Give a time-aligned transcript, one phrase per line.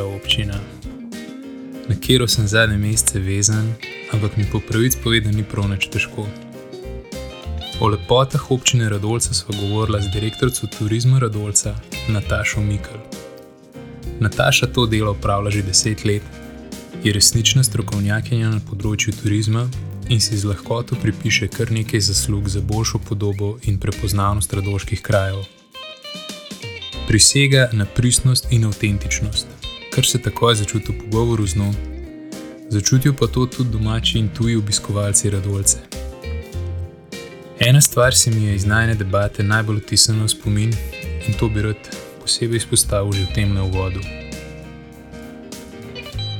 [0.00, 0.54] rdeča občina,
[1.88, 3.74] na katero sem zadnje mesece vezan,
[4.12, 6.26] ampak mi po pravici povedano ni prav nič težko.
[7.80, 11.74] O lepotah občine Radolca sva govorila z direktorico turizma Radolca,
[12.08, 12.96] Natašo Mikl.
[14.20, 16.22] Nataša to delo upravlja že deset let,
[17.04, 19.68] je resnična strokovnjakinja na področju turizma
[20.08, 25.44] in si z lahkoto pripiše kar nekaj zaslug za boljšo podobo in prepoznavnost radoških krajev.
[27.08, 29.49] Prisega na pristnost in avtentičnost,
[29.90, 31.72] kar se takoj začuti v pogovoru z njo,
[32.68, 35.78] začutijo pa to tudi domači in tuji obiskovalci Radolce.
[37.60, 40.72] Ena stvar se mi je iz najne debate najbolj vtisnila v spomin
[41.28, 44.00] in to bi rad posebej izpostavil že v tem na uvodu.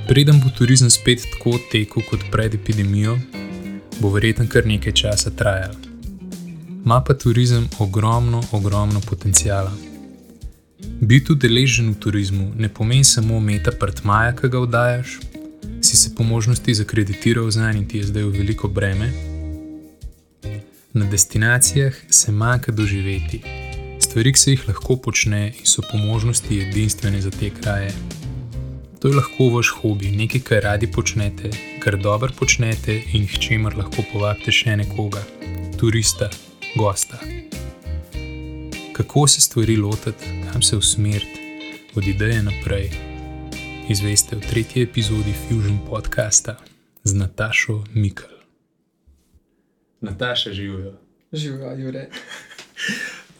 [0.08, 3.18] Preden bo turizem spet tako tekel kot pred epidemijo,
[4.00, 5.74] bo verjetno kar nekaj časa trajal.
[6.84, 9.89] Ma pa turizem ogromno, ogromno potencijala.
[11.00, 15.18] Biti udeležen v turizmu ne pomeni samo meta prtmaja, ki ga vdajaš,
[15.80, 19.12] si se po možnosti zakreditiral za en in ti je zdaj v veliko breme.
[20.92, 23.40] Na destinacijah se manjka doživeti,
[24.00, 27.92] stvari, se jih lahko počne in so po možnosti edinstvene za te kraje.
[29.00, 33.76] To je lahko vaš hobi, nekaj, kar radi počnete, kar dobro počnete in k čemer
[33.76, 35.22] lahko povabite še nekoga,
[35.80, 36.28] turista,
[36.76, 37.39] gosta.
[39.10, 41.40] Kako se stvari lotiti, kam se usmeriti,
[41.94, 42.90] od ideje naprej,
[43.88, 46.56] izveste v tretji epizodi Fusion podcasta
[47.04, 48.24] z Natašo Mikl.
[50.00, 50.92] Nataša živijo.
[51.32, 52.08] Živijo, Jure.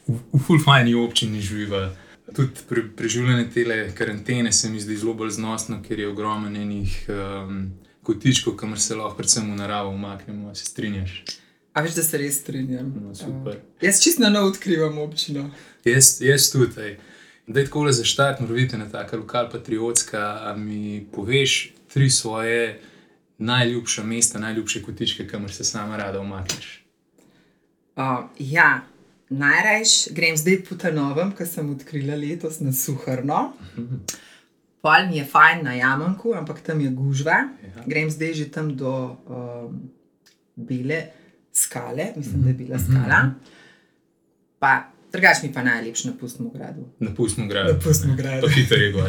[0.06, 1.90] v v fulfajni občini živijo.
[2.36, 7.06] Tudi pri preživljanju te karantene se mi zdi zelo bolj znosno, ker je ogromno enih
[7.08, 7.70] um,
[8.02, 10.54] kotičkov, kamor se lahko, predvsem v naravo, umaknemo.
[10.54, 11.24] Se strinjaš?
[11.72, 12.90] A veš, da se res strinjam.
[13.02, 13.56] No, super.
[13.56, 15.50] Uh, jaz čisto na novo odkrivam občino.
[15.84, 16.96] Jaz, jaz tudi.
[17.46, 20.38] Da je tako le za štart, mora biti ena taka lokal patriotska.
[20.42, 22.80] A mi poveš tri svoje
[23.38, 26.84] najljubša mesta, najljubše kotičke, kamor se sama rada umakneš.
[27.96, 28.80] Uh, ja,
[29.28, 33.52] najrajš grem zdaj po ta novem, ki sem odkrila letos na Suhrno.
[34.80, 37.46] Pol mi je fajn na Jamanku, ampak tam je gužva.
[37.62, 37.84] Ja.
[37.86, 39.90] Grem zdaj že tam do um,
[40.56, 41.19] Bele
[41.64, 43.20] skale, mislim, da je bila skala.
[44.58, 44.72] Pa
[45.12, 46.86] drugač mi pa najlepši na pustnem gradu.
[46.98, 47.72] Na pustnem gradu.
[47.72, 48.40] Na pustnem gradu.
[48.46, 49.08] To hitro je bilo.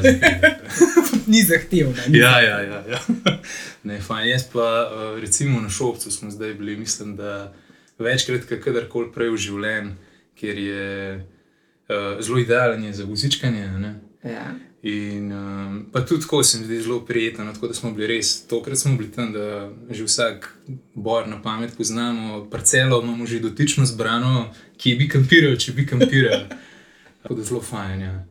[1.32, 2.04] Ni zahtevno.
[2.08, 2.84] ni Ja, ja, ja.
[2.90, 3.00] ja.
[3.84, 4.30] Ne, fajn.
[4.30, 7.54] Jaz pa eh, recimo na šopcu smo zdaj bili, mislim, da
[8.00, 9.92] večkrat, kadarkoli prej v življenju,
[10.36, 10.86] ker je
[11.18, 13.96] uh, zelo idealen je za vozičkanje.
[14.24, 14.54] Ja.
[14.84, 18.08] In um, pa tudi tako se mi zdi zelo prijetno, no, tako da smo bili
[18.08, 20.58] res, tokrat smo bili tam, da že vsak
[20.96, 26.41] bor na pamet poznamo, parcelo imamo že dotično zbrano, kje bi kampiral, če bi kampiral.
[27.22, 28.02] Tako da zelo fajn.
[28.02, 28.25] Ja.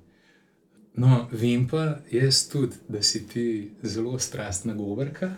[0.94, 5.30] No, vem pa jaz tudi, da si ti zelo strastna govorka.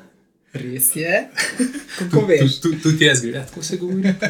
[0.52, 1.28] Res je.
[1.98, 2.60] Kako veš?
[2.60, 4.08] Tudi tud, tud jaz grem, ja, tako se govori.
[4.08, 4.14] ja.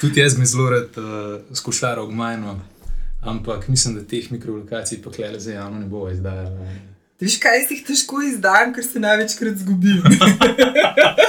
[0.00, 2.60] Tudi jaz me zelo rad uh, skušaral gmajno,
[3.24, 6.68] ampak mislim, da teh mikrolokacij pa klele za javno ne bo izdajala.
[7.16, 10.02] Ti Veš, kaj si jih težko izdam, ker se največkrat zgubim.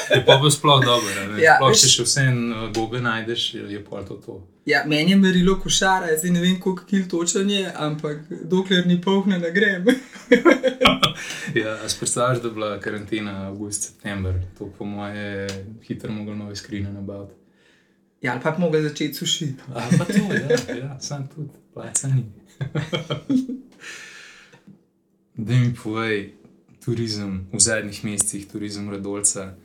[0.10, 1.42] Je pa bo sploh dobro, ne?
[1.44, 4.40] Ja, sploh veš- če še vse en uh, gobe najdeš, je, je pa to to.
[4.66, 8.98] ja, meni je merilo košara, zdaj ne vem, koliko kil točen je, ampak dokler ni
[9.02, 9.86] polhne, ne grem.
[11.56, 15.48] Ja, a si predstavljaš, da je bila karantena avgust, september, to po moje
[15.84, 17.34] hitro mogel nove skrine nabaviti.
[18.22, 19.62] Ja, ali pa bi mogel začeti sušiti.
[19.74, 22.26] A pa to, ja, ja sam tudi, placa ni.
[25.38, 26.32] Da mi povej,
[26.80, 29.58] turizem v zadnjih mesecih, turizem Radolca,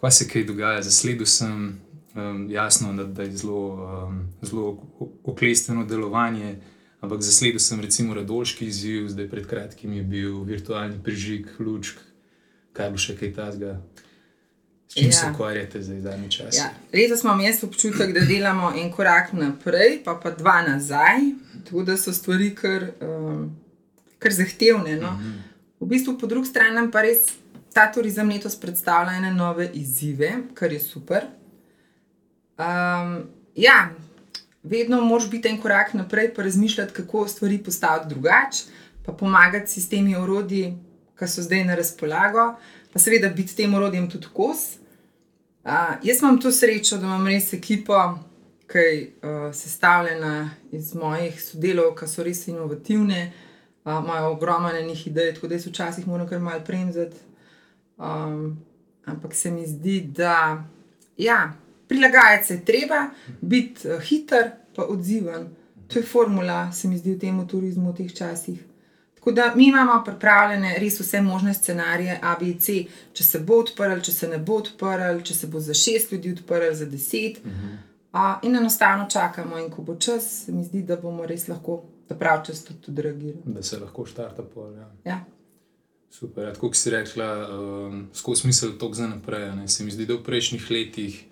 [0.00, 0.82] kaj se kaj dogaja.
[0.82, 1.78] Zasledil sem,
[2.14, 3.62] um, jasno, da, da je zelo,
[4.08, 4.82] um, zelo
[5.24, 6.58] oklesteno delovanje,
[7.00, 12.02] ampak zasledil sem recimo Radolški izziv, zdaj pred kratkim je bil virtualni prižig, lučk,
[12.72, 13.76] kaj bo še kaj tasga.
[14.88, 15.12] S čim ja.
[15.12, 15.32] se Ja.
[15.32, 16.56] ukvarjate zdaj zadnji čas?
[16.56, 21.20] Ja, letos imam jaz občutek, da delamo en korak naprej, pa pa dva nazaj,
[21.64, 23.56] tako da so stvari kar, um,
[24.18, 24.96] kar zahtevne.
[24.96, 25.10] No.
[25.12, 25.32] Mhm.
[25.80, 27.26] V bistvu, po drugi strani pa res
[27.74, 31.26] ta turizem letos predstavlja ene nove izzive, kar je super.
[32.58, 33.90] Um, ja,
[34.62, 38.64] vedno moraš biti en korak naprej, pa razmišljati, kako stvari postaviti drugače,
[39.06, 40.78] pa pomagati si s temi orodji,
[41.18, 42.54] ki so zdaj na razpolago,
[42.96, 44.60] pa seveda biti tem orodjem tudi kos.
[45.64, 47.96] Uh, jaz imam to srečo, da imam res ekipo,
[48.72, 53.18] ki je uh, sestavljena iz mojih sodelavk, ki so res inovativne,
[53.84, 57.20] uh, imajo ogromno enih idej, tako da jaz včasih moram kar malo premzati.
[57.98, 58.56] Um,
[59.04, 60.64] ampak se mi zdi, da
[61.20, 61.52] ja,
[61.88, 63.10] prilagajati se je treba,
[63.40, 65.50] biti uh, hiter, pa odziven.
[65.92, 68.64] To je formula, se mi zdi, v tem turizmu v teh časih.
[69.26, 73.56] Tako da mi imamo pripravljene res vse možne scenarije, A, B, C, če se bo
[73.58, 77.40] odprl, če se ne bo odprl, če se bo za šest ljudi odprl, za deset.
[77.42, 77.72] Uh -huh.
[78.12, 81.82] uh, in enostavno čakamo, in ko bo čas, se mi zdi, da bomo res lahko,
[82.08, 83.42] da prav čas tudi, tudi reagirali.
[83.44, 84.72] Da se lahko štarta pol.
[84.72, 84.90] Ja.
[85.04, 85.24] Ja.
[86.10, 86.44] Super.
[86.44, 89.56] Ja, kot si rekla, um, skozi smisel tok za naprej.
[89.56, 89.68] Ne?
[89.68, 91.24] Se mi zdi, da v prejšnjih letih,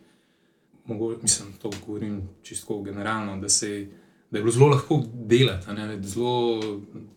[0.85, 3.91] mogo, mislim, to govorim čisto generalno, da se je
[4.35, 5.67] da je bilo zelo lahko delati.
[6.03, 6.61] Zelo,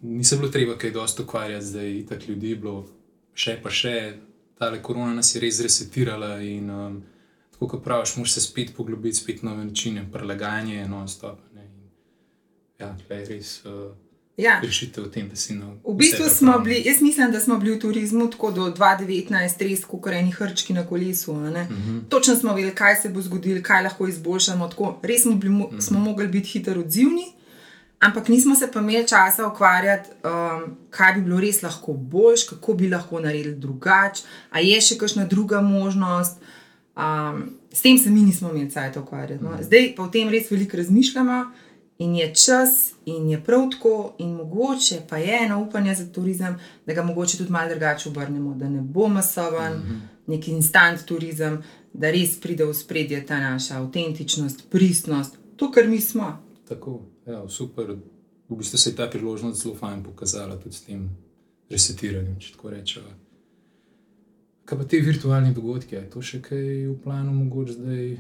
[0.02, 2.86] ni se bilo treba kaj dosto ukvarjati, zdaj je tako ljudi bilo,
[3.34, 3.94] še pa še,
[4.58, 6.36] ta korona nas je res resetirala.
[6.46, 7.00] In, um,
[7.56, 11.42] tako kot praviš, moraš se spet poglobiti, spet nove načine, prelagajanje, non-stop.
[12.78, 13.56] Ja, je res.
[13.66, 13.96] Uh,
[14.38, 14.60] Ja.
[14.62, 15.66] Rešitev v tem, da si na.
[15.82, 19.82] V bistvu smo bili, jaz mislim, da smo bili v turizmu tako do 2019, res
[19.82, 21.32] kot rejni hrčki na kolesu.
[21.32, 22.02] Uh -huh.
[22.10, 24.68] Točno smo vedeli, kaj se bo zgodilo, kaj lahko izboljšamo.
[24.68, 25.82] Tako, res smo, bili, uh -huh.
[25.82, 27.26] smo mogli biti hitro odzivni,
[28.00, 32.74] ampak nismo se pa imeli časa ukvarjati, um, kaj bi bilo res lahko boljš, kako
[32.74, 36.38] bi lahko naredili drugače, a je še kakšna druga možnost.
[36.96, 39.44] Um, s tem se mi nismo imeli cajt ukvarjati.
[39.44, 39.58] No?
[39.62, 41.46] Zdaj pa o tem res veliko razmišljamo.
[42.00, 46.60] In je čas, in je prav tako, in mogoče pa je eno upanje za turizem,
[46.86, 50.00] da ga mogoče tudi malo drugače obrnemo, da ne bo masovan, mm -hmm.
[50.28, 51.64] neki instant turizem,
[51.94, 56.38] da res pride v spredje ta naša avtentičnost, pristnost, to, kar mi smo.
[56.68, 57.96] Tako, ja, super.
[58.50, 61.10] V bistvu se je ta priložnost zelo fajn pokazala tudi s tem
[61.70, 63.08] resetiranjem, če tako rečemo.
[64.66, 68.18] Kaj pa ti virtualni dogodki, je to še kaj v planu, mogoče zdaj?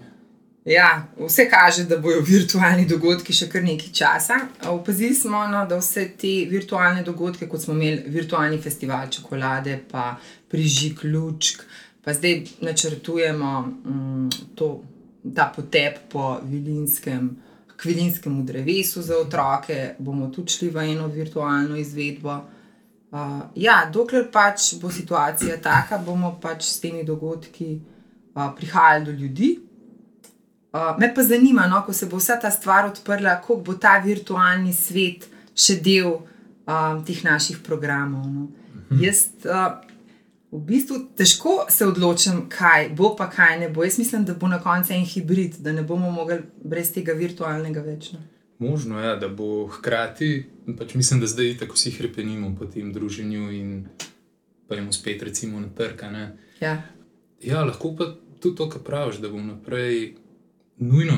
[0.68, 4.36] Ja, vse kaže, da bodo virtualni dogodki še kar nekaj časa.
[4.68, 10.18] Opazili smo, no, da vse te virtualne dogodke, kot smo imeli virtualni festival čokolade, pa
[10.52, 11.62] prižig lučk,
[12.04, 14.25] pa zdaj načrtujemo um,
[14.60, 14.68] to,
[15.36, 17.30] ta potep po vilinskem,
[17.80, 22.42] kvilinskemu drevesu za otroke, bomo tudi šli v eno virtualno izvedbo.
[23.16, 29.16] Uh, ja, dokler pač bo situacija taka, bomo pač s temi dogodki uh, prihajali do
[29.16, 29.54] ljudi.
[31.00, 34.74] Me pa zanima, no, ko se bo vsa ta stvar odprla, kako bo ta virtualni
[34.74, 35.27] svet
[35.57, 38.25] še del uh, teh naših programov.
[38.29, 38.47] No.
[38.89, 39.03] Mhm.
[39.03, 39.79] Jaz uh,
[40.51, 43.83] v bistvu težko se odločim, kaj bo, pa kaj ne bo.
[43.83, 47.81] Jaz mislim, da bo na koncu en hibrid, da ne bomo mogli brez tega virtualnega
[47.81, 48.19] večno.
[48.59, 50.45] Možno je, ja, da bo hkrati,
[50.77, 53.74] pač mislim, da zdaj tako vsi hrepenimo po tem druženju in
[54.68, 56.01] pa jim spet recimo na trg.
[56.62, 56.81] Ja.
[57.41, 58.07] ja, lahko pa
[58.39, 60.15] tudi to, kar praviš, da bom naprej
[60.77, 61.18] nujno,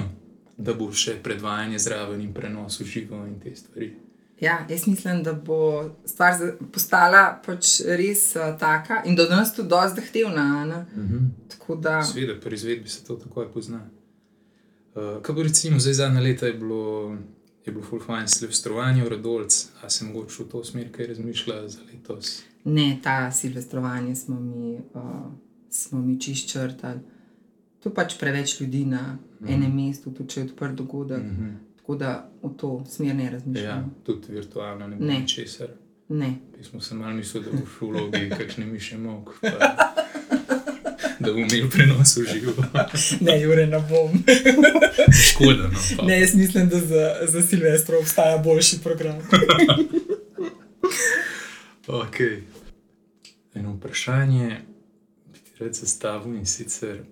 [0.57, 3.93] da bo še predvajanje zraven in prenos v živo in te stvari.
[4.39, 6.39] Ja, jaz mislim, da bo stvar
[6.71, 10.85] postala pač res uh, taka in da nas tudi dosti zahtevna.
[10.95, 11.81] Mm -hmm.
[11.81, 12.03] da...
[12.03, 13.89] Sveda, pri izvedbi se to takoj pozna.
[14.95, 17.17] Uh, kaj bo recimo zdaj zadnja leta je bilo,
[17.65, 21.69] je bilo full fine silvestrovanje v Rodolc, a sem mogoče v to smer kaj razmišljala
[21.69, 22.43] za letos?
[22.63, 25.01] Ne, ta silvestrovanje smo mi, uh,
[25.69, 26.49] smo mi čist
[27.79, 27.83] črtali.
[27.83, 29.53] Tu pač preveč ljudi na mm -hmm.
[29.53, 31.23] enem mestu, tudi če je odprt dogodek.
[31.23, 31.77] Mm -hmm.
[31.77, 33.81] Tako da v to smer ne razmišljamo.
[33.81, 35.05] Ja, tudi virtualno ne bo.
[36.09, 36.35] Ne.
[36.57, 39.29] Mi smo se malo mislili, da bo v vlogi, kakšne mi še mok.
[41.19, 42.53] Da bom imel prenos v živo.
[43.25, 44.23] Ne, Jure, ne bom.
[45.27, 45.69] Škoda.
[45.97, 49.17] No, ne, jaz mislim, da za, za Silvestro obstaja boljši program.
[51.87, 52.17] ok.
[53.53, 54.61] Eno vprašanje
[55.33, 57.03] bi ti rad zastavil in sicer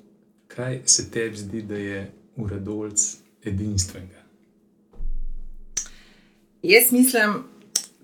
[0.58, 4.24] kaj se tebi zdi, da je uredolc edinstvenega?
[6.64, 7.44] Jaz mislim,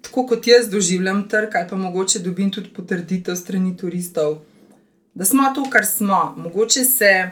[0.01, 4.37] tako kot jaz doživljam trg, ali pa mogoče dobim tudi potrditev strani turistov,
[5.13, 6.35] da smo to, kar smo.
[6.37, 7.29] Mogoče se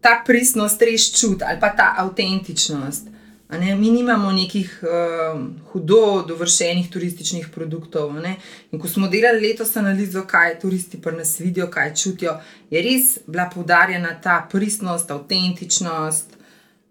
[0.00, 3.13] ta pristnost res čuti ali pa ta avtentičnost.
[3.58, 5.40] Ne, mi nimamo nekih uh,
[5.72, 8.12] hudo dovršenih turističnih produktov.
[8.14, 8.36] Ne.
[8.72, 12.38] In ko smo delali letos analizo, kaj turisti pri nas vidijo, kaj čutijo,
[12.70, 16.36] je res bila poudarjena ta pristnost, avtentičnost,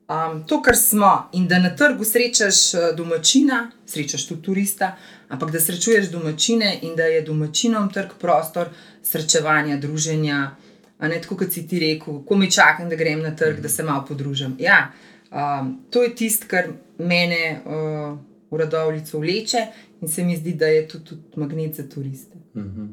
[0.07, 1.29] um, to, kar smo.
[1.33, 4.95] In da na trgu srečaš eh, domačina, srečaš tudi turista,
[5.29, 8.69] ampak da srečuješ domačine in da je domačinom trg prostor
[9.03, 10.51] srečevanja, druženja.
[10.99, 13.83] Ne, tako kot si ti rekel, ko mi čakam, da grem na trg, da se
[13.83, 14.55] malo podružim.
[14.59, 14.91] Ja,
[15.33, 18.17] Um, to je tisto, kar mene uh,
[18.51, 19.57] v radovlico vleče
[20.01, 22.37] in se mi zdi, da je to tudi magnet za turiste.
[22.55, 22.87] Mm -hmm.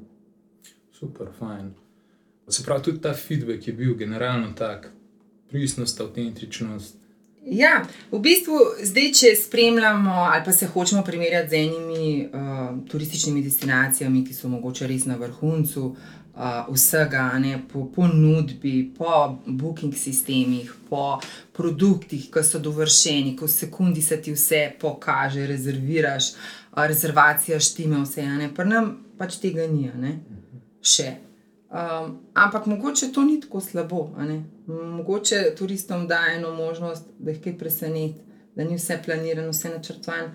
[0.93, 1.75] Super, fajn.
[2.49, 4.93] Se pravi, tudi ta feedback je bil generalno tak,
[5.49, 6.97] pristnost, avtentičnost.
[7.45, 13.43] Ja, v bistvu zdaj, če spremljamo ali pa se hočemo primerjati z enimi uh, turističnimi
[13.43, 15.97] destinacijami, ki so mogoče res na vrhuncu, uh,
[16.71, 21.19] vsega, ne, po ponudbi, po booking sistemih, po
[21.53, 28.03] produktih, ki so dovršeni, ko v sekundi se ti vse pokaže, rezerviraš, uh, rezervacija štime,
[28.03, 28.55] vse ene.
[28.55, 30.19] Pa nam pač tega ni, ne?
[30.83, 31.17] še.
[31.71, 34.09] Um, ampak mogoče to ni tako slabo.
[34.67, 38.23] Mogoče turistom da eno možnost, da jih kaj preseneti,
[38.57, 40.33] da ni vse planirano, vse načrtovano.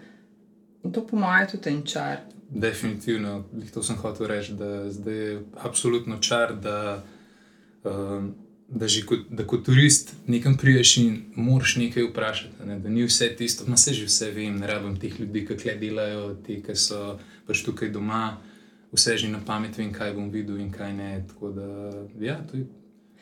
[0.84, 2.22] In to, po mojem, je tudi en čar.
[2.50, 7.04] Definitivno, to sem hotel reči, da zdaj je absolutno čar, da,
[7.84, 8.36] um,
[8.70, 12.68] da, kot, da kot turist nekam priješ in moraš nekaj vprašati.
[12.68, 12.80] Ne?
[12.80, 15.76] Da ni vse tisto, ma se že vse vem, ne rabim teh ljudi, ki kle
[15.82, 18.38] delajo, ti, ki so pač tukaj doma,
[18.94, 21.12] vse že na pamet vem, kaj bom videl in kaj ne.
[21.34, 21.68] Tako da,
[22.22, 22.66] ja, to je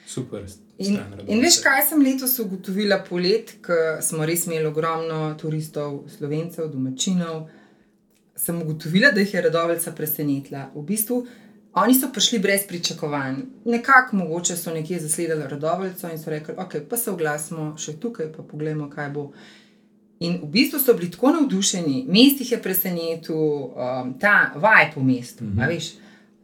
[0.08, 0.46] super.
[0.78, 6.68] In, in veš, kaj sem letos ugotovila polet, ko smo res imeli ogromno turistov, slovencev,
[6.74, 7.48] domačinov.
[8.36, 10.72] Sem ugotovila, da jih je radoveljca presenetila.
[10.76, 11.26] V bistvu,
[11.74, 13.36] oni so prišli brez pričakovanj.
[13.66, 18.32] Nekako mogoče so nekje zasledili radoveljco in so rekli, ok, pa se oglasimo še tukaj,
[18.34, 19.32] pa pogledamo, kaj bo.
[20.20, 25.04] In v bistvu so bili tako navdušeni, mest jih je presenetil, um, ta vaj po
[25.04, 25.44] mestu.
[25.44, 25.94] Mm -hmm.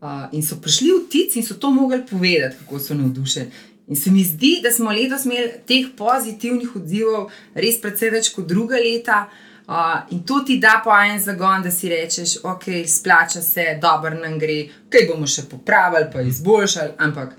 [0.02, 3.52] uh, in so prišli v tic in so to mogli povedati, kako so navdušeni.
[3.88, 8.48] In se mi zdi, da smo letos imeli teh pozitivnih odzivov res precej več kot
[8.48, 9.30] druga leta.
[9.30, 9.49] Uh,
[10.10, 14.40] in to ti da po en zagon, da si rečeš, ok, splača se, dobro nam
[14.40, 17.36] gre, kaj bomo še popravili, pa izboljšali, ampak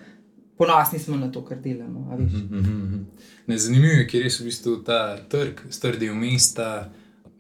[0.59, 2.01] ponosni smo na to, kar delamo.
[2.19, 3.05] Mm -hmm.
[3.47, 6.91] ne, zanimivo je, ker je v bistvu ta trg, strdi v mesta.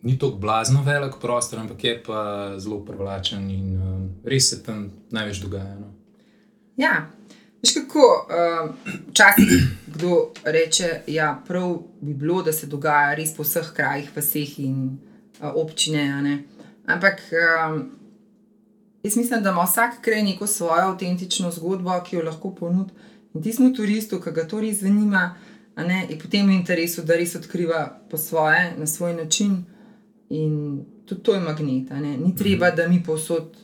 [0.02, 4.90] Ni tako blazno velik prostor, ampak je pa zelo privlačen in um, res se tam
[5.10, 5.74] največ dogaja.
[5.74, 5.92] No?
[6.76, 7.10] Ja,
[7.62, 8.70] Veš kako, uh,
[9.10, 9.52] včasih
[9.94, 14.58] kdo reče, da ja, prav bi bilo, da se dogaja res po vseh krajih, vseh
[14.58, 14.98] in
[15.40, 16.42] uh, občine.
[16.86, 17.90] Ampak um,
[19.02, 22.92] jaz mislim, da ima vsak kraj neko svojo avtentično zgodbo, ki jo lahko ponudi.
[23.34, 25.34] In ti smo turistu, ki ga to res zanima,
[25.76, 29.64] ne, in potem v interesu, da res odkriva po svoje, na svoj način.
[30.30, 31.90] In tudi to je magnet.
[32.24, 33.56] Ni treba, da mi posod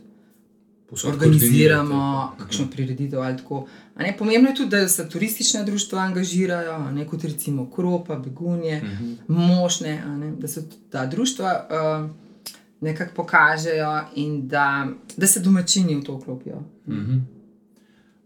[0.91, 3.67] organiziramo kakšno prireditev ali tako.
[3.97, 8.89] Ne, pomembno je tudi, da se turistična društva angažirajo, ne, kot recimo Kropa, Begunje, uh
[8.89, 9.05] mhm.
[9.05, 9.17] -huh.
[9.29, 12.11] Mošne, ne, da se ta društva uh,
[12.81, 16.57] nekako pokažejo in da, da se domačini v to vklopijo.
[16.87, 17.21] Uh -huh.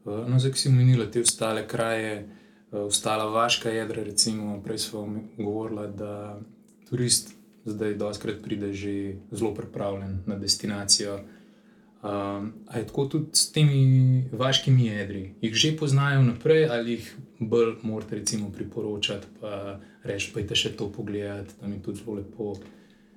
[0.05, 2.29] uh, no, zdaj, ki si omenila te ostale kraje,
[2.73, 6.40] ostala vaška jedra, recimo, prej smo govorili, da
[6.90, 11.21] turist zdaj doskrat pride že zelo pripravljen na destinacijo.
[12.02, 15.35] Um, a je tako tudi s temi vaškimi jedri?
[15.40, 20.88] Jih že poznajo naprej ali jih bolj morate recimo, priporočati, pa reči, je še to
[20.92, 22.54] pogledati, da mi tudi zelo lepo.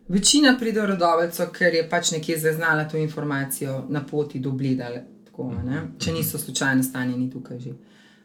[0.07, 4.89] Večina pride v rodovico, ker je pač nekje zaznala to informacijo na poti do Blida,
[5.25, 5.53] tako,
[5.99, 7.71] če niso slučajno stanjeni tukaj že.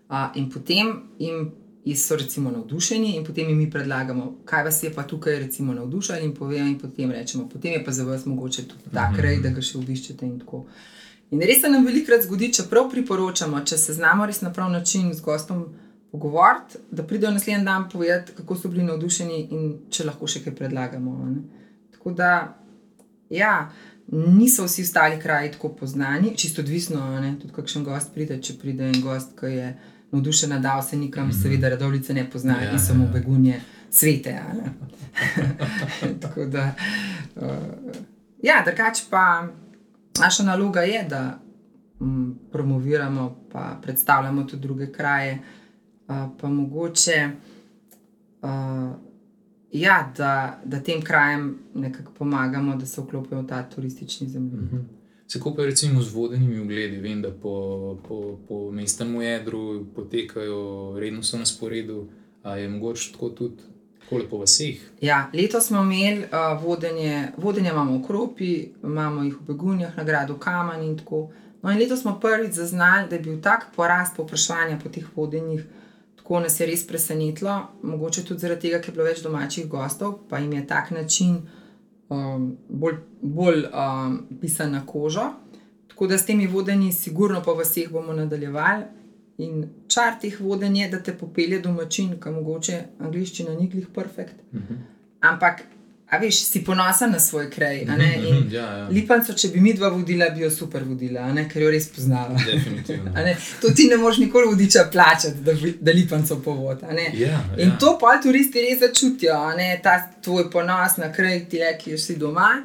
[0.09, 1.53] Uh, in potem jim
[1.97, 6.25] so recimo navdušeni, in potem jim mi predlagamo, kaj vas je pa tukaj recimo navdušalo,
[6.25, 9.51] in povem, in potem rečemo, potem je pa za vas mogoče tudi ta kraj, da
[9.55, 10.65] ga še obiščete in tako.
[11.31, 15.13] In res se nam velikokrat zgodi, čeprav priporočamo, če se znamo res na prav način
[15.15, 15.67] z gostom
[16.13, 20.57] pogovoriti, da pridejo naslednji dan povedati, kako so bili navdušeni in če lahko še kaj
[20.57, 21.17] predlagamo.
[21.29, 21.67] Ne?
[21.93, 22.33] Tako da,
[23.31, 23.71] ja,
[24.09, 27.35] niso vsi ostali kraji tako poznani, čisto odvisno, ne?
[27.41, 29.69] tudi kakšen gost pride, če pride en gost, ki je
[30.13, 31.43] navdušena, da se nikam, mm -hmm.
[31.43, 33.11] seveda, redovnice ne poznajo ja, in samo ja.
[33.11, 33.61] begunje
[33.91, 34.43] svete.
[36.23, 36.75] Tako da,
[37.37, 37.43] uh,
[38.43, 39.49] ja, drugače pa
[40.21, 41.41] naša naloga je, da
[42.01, 45.39] um, promoviramo in predstavljamo tudi druge kraje,
[46.09, 47.31] uh, pa mogoče.
[48.43, 49.09] Uh,
[49.73, 54.73] Ja, da, da tem krajem nekako pomagamo, da se vklopijo v ta turistični zemljevid.
[54.73, 54.98] Mm -hmm.
[55.29, 61.23] Se kopaj recimo z vodenimi ogledi, vem, da po, po, po mestnem jedru potekajo, redno
[61.23, 62.07] so na sporedu,
[62.43, 63.63] a je mogoče tako tudi.
[64.11, 64.45] Po
[65.01, 70.05] ja, letos smo imeli uh, vodenje, vodenje imamo v Kropi, imamo jih v Begunjah, na
[70.05, 71.29] gradu Kamen in tako.
[71.63, 75.67] No, in letos smo prvič zaznali, da je bil tak porast povpraševanja po teh vodenjih,
[76.17, 77.67] tako nas je res presenetilo.
[77.83, 81.43] Mogoče tudi zaradi tega, ker je bilo več domačih gostov, pa jim je tak način
[82.69, 85.31] bolj, bolj um, pisan na kožo.
[85.89, 88.85] Tako da s temi vodenji, sigurno pa vseh bomo nadaljevali.
[89.39, 94.35] In čar teh vodenj je, da te popelje domačin, kam mogoče angliščina ni glih perfekt.
[94.53, 94.75] Uh mhm.
[94.75, 94.79] -huh.
[95.21, 95.63] Ampak
[96.09, 97.85] A veš, si ponosen na svoj kraj.
[97.85, 98.89] Mm -hmm, ja, ja.
[98.89, 102.37] Lipanco, če bi mi dva vodila, bi jo super vodila, ker jo res poznava.
[103.63, 106.79] to ti ne moreš nikoli vodiča plačati, da, da Lipanco povod.
[107.15, 107.77] Ja, In ja.
[107.81, 109.35] to pa turisti res začutijo,
[109.83, 112.63] ta tvoj ponos na kraj, ti le, ki si doma.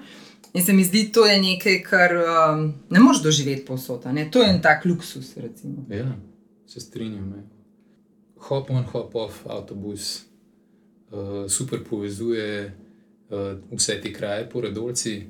[0.54, 4.04] In se mi zdi, to je nekaj, kar um, ne moreš doživeti povsod.
[4.32, 5.38] To je en tak luksus.
[5.38, 5.86] Recimo.
[5.90, 6.16] Ja,
[6.68, 7.34] se strinjam.
[7.38, 7.44] Ja.
[8.36, 10.22] Hop on, hop off, avtobus
[11.12, 12.74] uh, super povezuje
[13.30, 15.28] uh, vse te kraje po Radolci,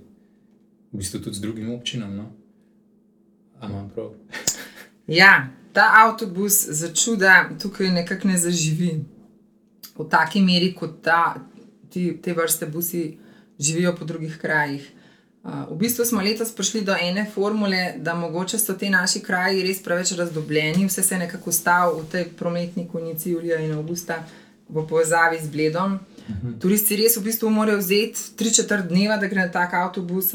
[0.92, 2.16] v bistvu tudi z drugim občinam.
[2.16, 2.32] No?
[3.60, 4.14] Ampak prav.
[5.08, 9.04] Ja, ta avtobus za čuda tukaj nekako ne zaživi
[9.98, 11.36] v taki meri, kot ta,
[11.92, 13.18] ti, te vrste busi
[13.60, 14.86] živijo po drugih krajih.
[15.44, 19.64] Uh, v bistvu smo letos prišli do ene formule, da mogoče so ti naši kraji
[19.64, 24.24] res preveč razdobljeni, vse se je nekako ustavilo v tej prometni konici Julija in Augusta
[24.70, 26.00] v povezavi z Bledom.
[26.30, 26.60] Uh -huh.
[26.60, 30.32] Turisti res v bistvu morajo vzeti tri četrt dneva, da gre na tak avtobus.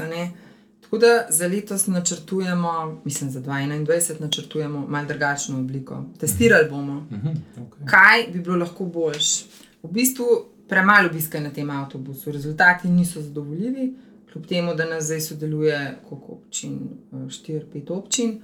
[0.80, 6.04] Tako da za letos načrtujemo, mislim, za 2021 načrtujemo malo drugačno obliko.
[6.20, 7.86] Testirali bomo, Uh -huh, okay.
[7.86, 9.44] kaj bi bilo lahko boljš.
[9.82, 10.24] V bistvu
[10.68, 13.94] premalo obiska na tem avtobusu, rezultati niso zadovoljivi,
[14.32, 16.78] kljub temu, da nas zdaj sodeluje koliko občin,
[17.12, 18.42] 4-5 občin,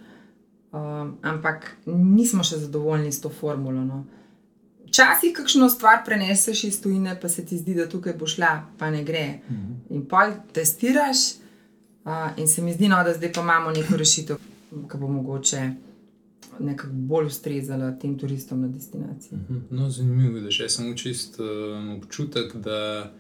[0.72, 3.84] um, ampak nismo še zadovoljni s to formulo.
[3.84, 4.04] No.
[4.94, 8.90] Včasih kakšno stvar preneseš iz tujine, pa se ti zdi, da tukaj bo šla, pa
[8.90, 9.40] ne gre.
[9.50, 9.74] -huh.
[9.90, 11.16] In pol testiraš,
[12.04, 14.36] uh, in se mi zdi, no, da zdaj pa imamo neko rešitev,
[14.90, 15.70] ki bo mogoče
[16.60, 19.38] nekako bolj ustrezala tem turistom na destinaciji.
[19.38, 19.58] Mhm.
[19.70, 23.12] No, zanimivo je, da še samo čist um, občutek, da,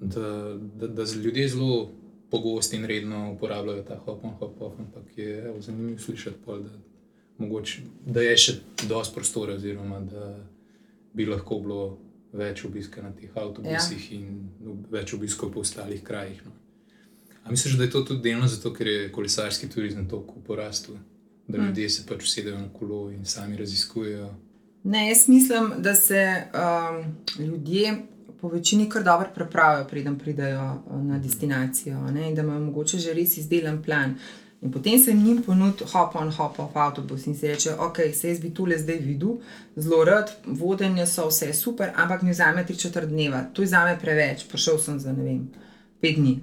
[0.00, 1.90] da, da, da ljudje zelo
[2.30, 6.62] pogosto in redno uporabljajo ta hop on, hop off, ampak je evo, zanimivo slišati, pol,
[6.62, 6.70] da,
[7.38, 8.52] mogoče, da je še
[8.88, 10.34] dosti prostora, oziroma da
[11.14, 11.98] bi lahko bilo
[12.32, 14.18] več obiska na teh avtobusih ja.
[14.18, 16.42] in več obiskov po ostalih krajih.
[16.44, 16.52] No.
[17.44, 20.96] A misliš, da je to tudi delno zato, ker je kolesarski turizem toliko porastel?
[21.46, 21.66] Da Mm.
[21.66, 24.34] ljudje se pač usedejo na kolo in sami raziskujejo.
[24.84, 28.02] Ne, jaz mislim, da se um, ljudje
[28.40, 32.98] po večini kar dobro prepravijo, preden pridejo uh, na destinacijo, ne, in da imajo mogoče
[32.98, 34.14] že res izdelan plan.
[34.64, 38.28] In potem se jim ponudi hop on, hop off avtobus in si reče, ok, se
[38.28, 39.36] jaz bi tole zdaj videl,
[39.76, 43.98] zelo rad, vodenje so vse super, ampak mi vzame tri četrt dneva, to je zame
[44.00, 45.42] preveč, prišel sem za ne vem,
[46.00, 46.38] pet dni.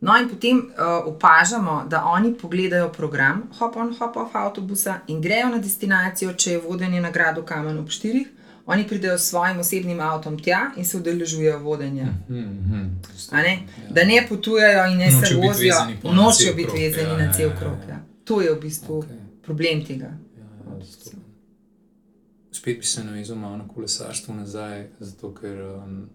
[0.00, 5.20] No, in potem uh, opažamo, da oni pogledajo program hop on, hop off avtobusa in
[5.20, 8.28] grejo na destinacijo, če je vodenje na gradu Kamen ob štirih.
[8.70, 12.06] Oni pridejo s svojim osebnim avtom tja in se udeležujejo vodenja.
[12.28, 12.86] Mhm,
[13.30, 13.58] A Ne?
[13.90, 16.68] Da ne potujejo in ne se Nočejo biti vozijo, vezani pol na nočejo cel biti
[16.68, 17.78] krog, vezani ja, na ja, cel ja, krog.
[17.88, 17.94] ja.
[17.94, 18.00] Ja.
[18.24, 19.18] To je v bistvu Okay.
[19.42, 20.04] problem tega.
[20.38, 20.78] Ja, ja,
[22.52, 26.08] Spet bi se navezal malo na kolesarstvo nazaj, zato ker um,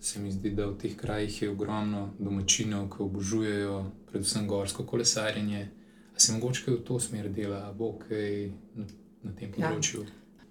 [0.00, 5.68] se mi zdi, da v teh krajih je ogromno domačinov, ki obožujejo predvsem gorsko kolesarjenje.
[6.16, 8.84] A se mogoče v to smer dela, bo kaj na,
[9.22, 9.70] na tem Ja.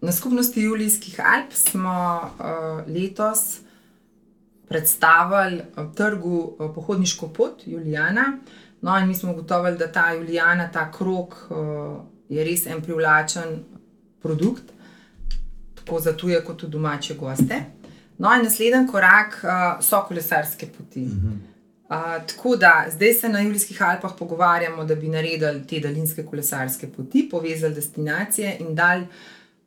[0.01, 3.59] Na skupnosti Julijskih Alp smo uh, letos
[4.67, 8.37] predstavili uh, trgu uh, pohodniško pot Julijana.
[8.81, 11.57] No, in mi smo ugotovili, da ta Julijana, ta krok, uh,
[12.29, 13.63] je res en privlačen
[14.21, 14.63] produkt,
[15.75, 17.61] tako za tuje, kot tudi domače goste.
[18.17, 20.99] No, in naslednji korak uh, so kolesarske poti.
[20.99, 21.27] Mhm.
[21.89, 26.87] Uh, tako da zdaj se na Julijskih Alpah pogovarjamo, da bi naredili te daljinske kolesarske
[26.87, 29.05] poti, povezali destinacije in dali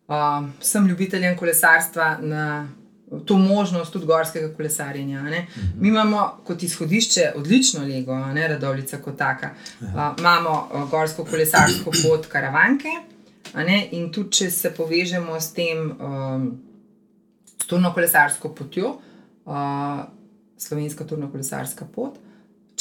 [0.09, 2.69] uh, vsem ljubiteljem kolesarstva na
[3.25, 5.19] to možnost tudi gorskega kolesarjenja.
[5.19, 5.47] a ne.
[5.81, 9.51] Mi imamo kot izhodišče odlično lego, ne Radovlica kot taka.
[9.81, 9.87] Uh,
[10.19, 12.89] imamo uh, gorsko kolesarsko pot Karavanke
[13.91, 15.91] in tudi če se povežemo s tem.
[16.01, 16.75] Um,
[17.67, 18.97] turno kolesarsko potjo,
[19.45, 20.05] uh,
[20.59, 22.19] slovenska turno kolesarska pot,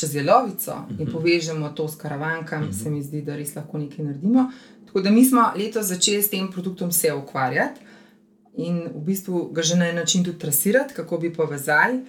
[0.03, 1.01] čez Jelovico uh -huh.
[1.01, 2.83] in povežemo to s karavankami, uh -huh.
[2.83, 4.51] se mi zdi, da res lahko nekaj naredimo.
[4.85, 7.81] Tako da mi smo letos začeli s tem produktom se ukvarjati
[8.57, 11.99] in v bistvu ga že na en način tudi trasirati, kako bi povezali.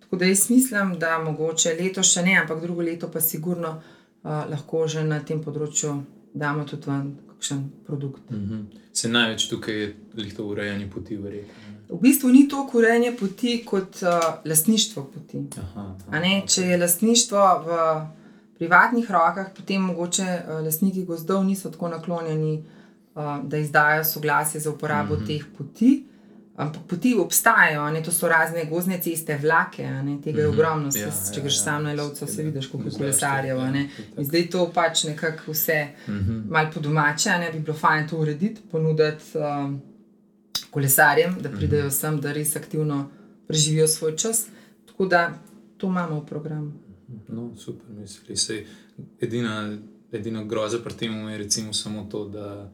[0.00, 3.82] Tako da jaz mislim, da mogoče letos še ne, ampak drugo leto pa sigurno
[4.22, 6.02] uh, lahko že na tem področju
[6.34, 8.30] damo tudi ven kakšen produkt.
[8.30, 8.62] Mhm.
[8.92, 11.75] Se največ tukaj je lihto urejanje poti, verjetno.
[11.88, 14.08] V bistvu ni to urejanje poti kot uh,
[14.44, 15.38] lastništvo poti.
[15.58, 17.68] Aha, A Ne, če je lastništvo v
[18.56, 22.64] privatnih rokah, potem mogoče uh, lastniki gozdov niso tako naklonjeni,
[23.14, 25.24] uh, da izdajo soglasje za uporabo mm Mhm.
[25.24, 25.26] -hmm.
[25.28, 26.04] teh poti.
[26.56, 30.54] Ampak poti obstajajo, ne, to so razne gozdne ceste, vlake, ne, tega je Mhm.
[30.54, 30.88] ogromno.
[30.88, 33.58] Ja, Ja, ja, če greš ja, sam na lovca, se vidiš, koliko je Gozdarstvo, kolesarjev.
[33.58, 33.78] a ne.
[33.78, 34.18] ja, itak.
[34.18, 36.40] In zdaj to pač nekako vse Mhm.
[36.48, 39.80] malo po domače, ne bi bilo fajn to urediti, ponuditi um,
[40.76, 41.94] kolesarjem, da pridejo Mhm.
[41.94, 43.08] sem, da res aktivno
[43.48, 44.46] preživijo svoj čas.
[44.86, 45.38] Tako da
[45.76, 46.72] to imamo v programu.
[47.28, 48.36] No, super, misli.
[48.36, 48.66] Sej,
[49.20, 49.76] edina,
[50.12, 52.72] edina groza pri tem je recimo samo to, da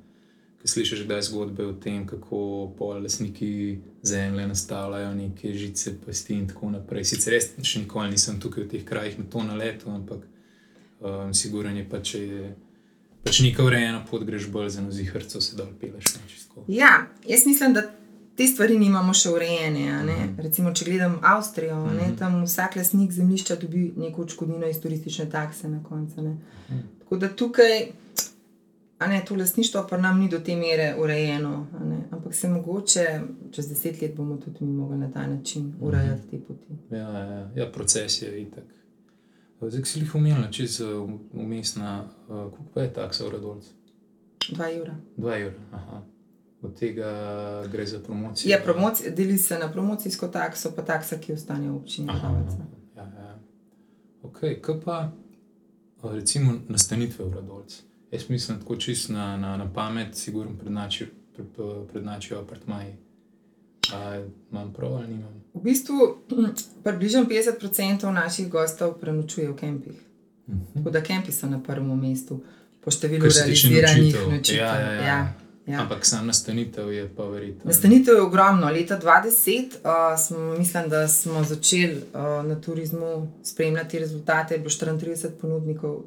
[0.64, 7.04] slišiš kdaj zgodbe o tem, kako polniki zemlje nastavljajo neke žice, pasti in tako naprej.
[7.04, 10.26] Sicer res še nikoli nisem tukaj v teh krajih na to naletel, ampak
[11.00, 12.54] um, siguren je pa, če je
[13.24, 16.14] pač neka urejena pot, greš bolj za nozihrco, se dol peleš.
[16.68, 17.88] Ja, jaz mislim, da.
[18.32, 19.80] Te stvari nimamo še urejene.
[19.92, 20.42] Uh -huh.
[20.42, 21.96] Recimo, če gledam Avstrijo, uh -huh.
[21.96, 22.16] ne, mhm.
[22.16, 26.20] tam vsak lasnik zemljišča dobi neko odškodnino iz turistične takse na koncu.
[26.20, 26.82] Uh -huh.
[26.98, 27.92] Tako da tukaj
[29.06, 31.66] ne, to lasništvo pa nam ni do te mere urejeno.
[32.10, 36.40] Ampak se mogoče čez deset let bomo tudi mi mogli na ta način urejati te
[36.40, 36.66] poti.
[36.90, 38.64] Ja, ja, ja proces je itak.
[39.68, 40.86] Zdaj si jih umela, čez eh,
[41.32, 43.70] umestna, uh, koliko je taksa v Radolcu?
[44.50, 44.94] Dva evra.
[45.16, 46.02] Dva evra, aha.
[46.62, 47.10] Od tega
[47.72, 48.50] gre za promocijo.
[48.50, 52.08] Ja, promoci, deli se na promocijsko takso, pa taksa, ki ostane v občini.
[52.10, 52.44] Aha,
[52.96, 53.38] ja, ja.
[54.22, 55.12] Ok, kaj pa
[56.02, 57.82] recimo nastanitve v Radolcu?
[58.12, 61.46] Jaz mislim, da tako čist na, na, na pamet, sigurno prednačijo pred,
[62.46, 62.68] pred
[63.88, 64.30] apartmaji.
[64.50, 65.42] Imam prav ali nimam?
[65.54, 65.94] V bistvu
[66.84, 70.00] približno 50% naših gostov prenočuje v kempih.
[70.46, 70.62] Uh mhm.
[70.64, 70.74] -huh.
[70.74, 72.40] Tako da kempi so na prvem mestu,
[72.80, 74.56] po številu realiziranih noči.
[74.56, 75.02] Ja, ja, ja.
[75.02, 75.32] ja.
[75.66, 75.80] Ja.
[75.80, 77.62] Ampak sam nastanitev je pa verjetno.
[77.64, 78.66] Nastanitev je ogromno.
[78.66, 84.58] Leta 2010 uh, smo, mislim, da smo začeli uh, na turizmu spremljati rezultate.
[84.58, 86.02] Bilo je 34 ponudnikov,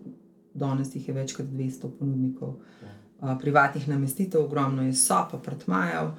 [0.54, 6.12] danes jih je več kot 200 ponudnikov uh, privatnih namestitev, ogromno je sob, apartmajev.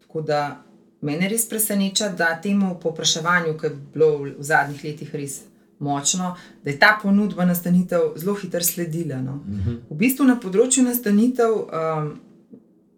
[0.00, 0.62] Tako da
[1.04, 5.40] me res preseneča, da temu popraševanju, ki je bilo v zadnjih letih res
[5.78, 9.20] močno, da je ta ponudba nastanitev zelo hitro sledila.
[9.20, 9.32] No.
[9.32, 9.70] Uh mhm.
[9.70, 9.80] -huh.
[9.90, 12.20] V bistvu na področju nastanitev, um,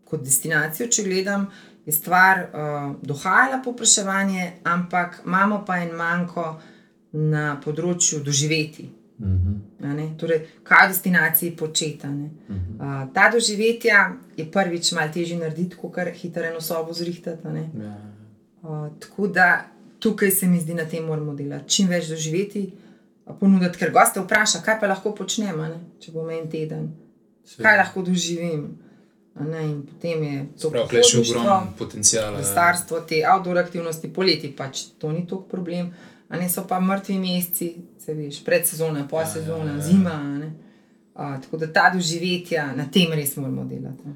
[0.04, 1.50] kot destinacijo, če gledam.
[1.86, 6.60] Je stvar uh, dohajala popraševanje, ampak imamo pa en manjko
[7.12, 8.88] na področju doživeti.
[9.18, 10.16] Uh -huh.
[10.16, 12.06] torej, kaj v destinaciji početi.
[12.06, 13.06] Uh -huh.
[13.06, 17.48] uh, ta doživetja je prvič malo težje narediti, kot kar hitro eno sobo zrihtati.
[17.80, 17.96] Ja.
[18.62, 19.64] Uh, tako da
[19.98, 21.68] tukaj se mi zdi, da na tem moramo delati.
[21.68, 22.72] Čim več doživeti,
[23.40, 25.62] ponuditi, ker goste vpraša, kaj pa lahko počnem,
[26.00, 26.90] če bo en teden,
[27.44, 27.62] Se.
[27.62, 28.78] kaj lahko doživim.
[29.36, 32.42] Ne, in potem je to kar je ogromno potencijala.
[32.44, 37.18] Starstvo, te outdoor aktivnosti, poleti pač to ni toliko problem, a ne so pa mrtvi
[37.18, 39.82] meseci, se veš, predsezona, posezona, ja, ja, ja.
[39.82, 40.50] zima.
[41.14, 44.14] A, tako da ta doživetja na tem res moramo delati.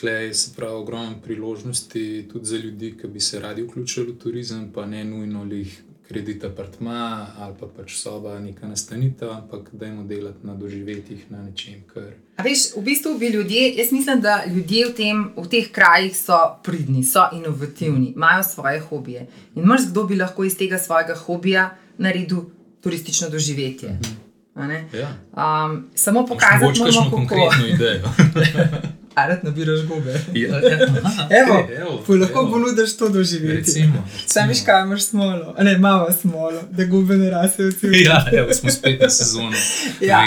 [0.00, 4.72] Klej je pravi ogromno priložnosti tudi za ljudi, ki bi se radi vključili v turizem,
[4.72, 10.08] pa ne nujno jih kredit apartma ali pa pač soba, neka nastanitev, ampak da jim
[10.08, 11.82] delati na doživetjih na nečem.
[11.94, 12.12] Kar...
[12.44, 16.38] Veš, v bistvu bi ljudje, jaz mislim, da ljudje v, tem, v teh krajih so
[16.64, 19.26] pridni, so inovativni, imajo svoje hobije.
[19.54, 22.44] In mrz kdo bi lahko iz tega svojega hobija naredil
[22.82, 23.98] turistično doživetje.
[24.92, 25.08] Ja.
[25.32, 28.08] Um, samo pokazati, da imamo konkretno idejo.
[29.14, 30.20] Ali ne biraš gobe?
[30.34, 30.78] Ja, ja.
[31.42, 32.50] Evo, evo, lahko evo.
[32.50, 33.84] ponudiš to doživeti.
[34.26, 38.06] Sam veš, kaj imaš smolo, ne malo smolo, da gobe ne rasejo cel svet.
[38.06, 39.56] Ja, evo, smo spet na sezoni.
[40.00, 40.22] ja.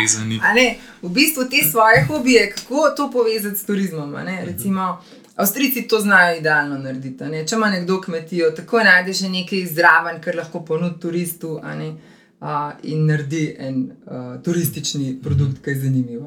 [1.01, 4.15] V bistvu te svoje hobije, kako to povezati s turizmom.
[4.45, 5.01] Recimo,
[5.37, 7.23] Avstrijci to znajo idealno narediti.
[7.23, 7.47] Ne?
[7.47, 13.55] Če ima nekdo kmetijo, tako najdeš nekaj zraven, kar lahko ponudi turistu uh, in naredi
[13.59, 16.23] en uh, turistični produkt, ki je zanimiv.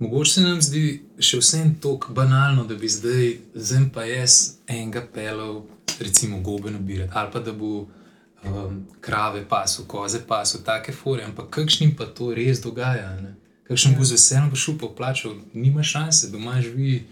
[0.00, 4.36] Mogoče se nam zdi še vsem tako banalno, da bi zdaj, zdaj pa jaz
[4.66, 5.66] enega pelov,
[6.00, 11.50] recimo gobe nabirati, ali pa da bo um, krave pasu, koze pasu, take fore, ampak
[11.50, 13.12] kakšnim pa to res dogaja.
[13.20, 13.34] Ne?
[13.68, 17.02] Kakšen bo z veseljem šel po plaču, nima šanse, doma živi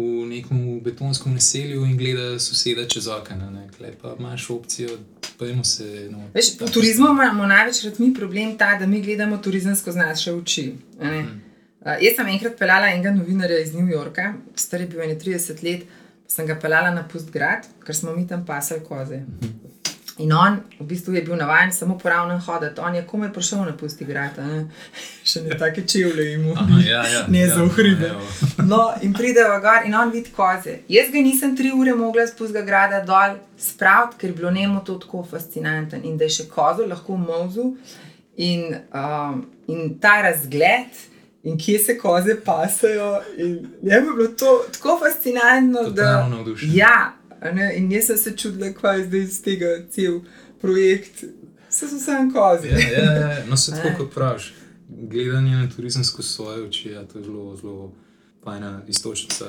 [0.00, 3.52] v nekem betonskem naselju in gleda soseda čez okno.
[3.76, 4.96] Klej pa imaš opcijo,
[5.36, 6.08] pojmo se.
[6.10, 10.32] No, Veš, v turizmu imamo največkrat mi problem ta, da mi gledamo turizem skozi naše
[10.32, 10.70] oči.
[10.96, 11.51] Uh,
[11.84, 15.86] jaz sem enkrat pelala enega novinarja iz New Yorka, star je bil 31 let,
[16.28, 19.22] sem ga pelala na Pustgrad, ker smo mi tam pasali koze.
[20.18, 23.64] In on v bistvu je bil navaden samo po ravnem hoditi, on je komaj prišel
[23.64, 24.36] na pusti grad,
[25.30, 26.52] še ne take čevlje imu,
[26.84, 28.10] ja, ja, ne ja, za uhribe.
[28.12, 30.82] Ja, no, in pride v gor in on vidi koze.
[30.92, 34.84] Jaz ga nisem tri ure mogla z pusti grada dol spraviti, ker je bilo njemu
[34.84, 37.70] to tako fascinantno in da je še kozo lahko v mozu
[38.36, 41.08] in, um, in ta razgled.
[41.42, 43.20] In kje se koze pasajo.
[43.82, 46.30] Je bilo to tako fascinantno, da
[46.62, 46.68] je.
[46.74, 47.22] Ja,
[47.76, 50.20] In jaz sem se čudila, kaj je zdaj iz tega cel
[50.60, 51.24] projekt.
[51.70, 52.68] Vse so samo kozi.
[52.68, 53.44] Ja, ja, ja.
[53.48, 54.54] No, se tako kot praviš.
[54.88, 57.92] Gledanje na turizem skozi svoje oči je ja, zelo, zelo
[58.44, 59.44] fajna istočnica.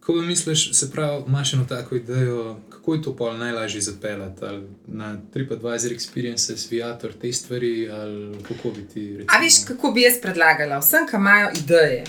[0.00, 4.44] Ko misliš, se pravi, imaš eno tako idejo, kako je to pol najlažje zapeljati
[4.86, 9.36] na TripAdvisor Experience, Sviator, te stvari, ali kako bi ti rekel.
[9.36, 12.04] A veš, kako bi jaz predlagala vsem, ki imajo ideje,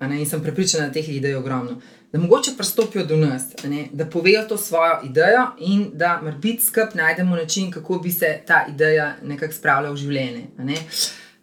[0.00, 1.80] ne, in sem prepričana, da teh idej je ogromno,
[2.12, 6.94] da mogoče pristopijo do nas, ne, da povejo to svojo idejo in da morbiti skup
[6.94, 10.46] najdemo način, kako bi se ta ideja nekako spravila v življenje.
[10.58, 10.76] ne.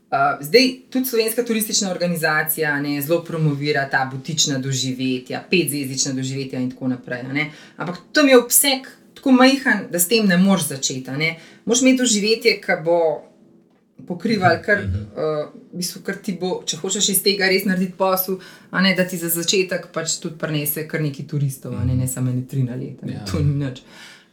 [0.08, 6.72] Uh, zdaj, tudi slovenska turistična organizacija ne, zelo promovira ta butična doživetja, petzvezdična doživetja in
[6.72, 7.24] tako naprej.
[7.34, 7.52] ne.
[7.78, 11.12] Ampak tam je obseg tako majhen, da s tem ne moreš začeti.
[11.12, 11.40] ne.
[11.66, 13.28] Moš imeti doživetje, ki bo
[14.08, 18.38] pokrival, kar, uh, v bistvu, kar ti bo, če hočeš iz tega res narediti posel,
[18.72, 22.32] a ne da ti za začetek pač tudi prinese kar nekaj turistov, ne, ne samo
[22.32, 23.10] ene tri na leto.
[23.10, 23.26] Ja.
[23.32, 23.82] To ni nič.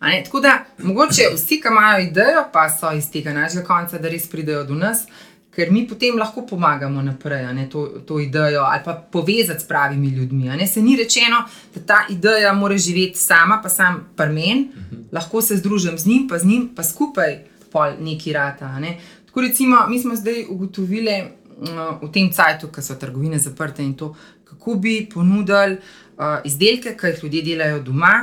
[0.05, 4.11] Ne, tako da, mogoče vsi, ki imajo idejo, pa so iz tega našega konca, da
[4.13, 5.07] res pridejo do nas,
[5.55, 10.09] ker mi potem lahko pomagamo naprej, ne, to, to idejo ali pa povezati s pravimi
[10.09, 10.49] ljudmi.
[10.49, 14.69] Ne, se ni rečeno, da ta ideja mora živeti sama, pa sam prmen,
[15.13, 17.39] lahko se združim z njim, pa z njim, pa skupaj
[17.73, 18.79] pol neki rata.
[18.79, 18.99] Ne.
[19.27, 23.95] Tako recimo, mi smo zdaj ugotovili uh, v tem cajtu, ko so trgovine zaprte in
[23.95, 24.15] to,
[24.45, 28.15] kako bi ponudili uh, izdelke, ki jih ljudje delajo doma.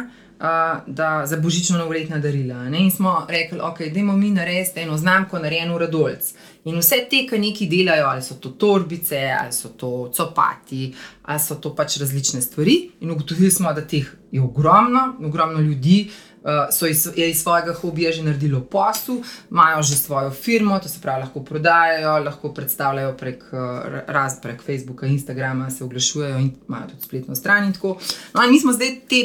[0.42, 0.48] Uh,
[0.88, 2.64] da za božično novoletna darila.
[2.70, 2.80] Ne?
[2.82, 6.34] In smo rekli, ok, dajmo mi narediti eno znamko, narejeno rodolc.
[6.70, 10.92] In vse te, ki nekaj delajo, ali so to torbice, ali so to copati,
[11.26, 12.76] ali so to pač različne stvari.
[13.02, 16.04] In ugotovili smo, da teh je ogromno, ogromno ljudi.
[16.42, 19.20] Uh, so iz, iz svojega hobija že naredilo posel,
[19.52, 24.64] imajo že svojo firmo, to se pravi, lahko prodajajo, lahko predstavljajo prek, uh, raz, prek
[24.66, 27.64] Facebooka, Instagrama, se oglašujejo in imajo tudi spletno stran.
[27.66, 27.98] in tako.
[28.34, 29.22] No, in mi smo zdaj te,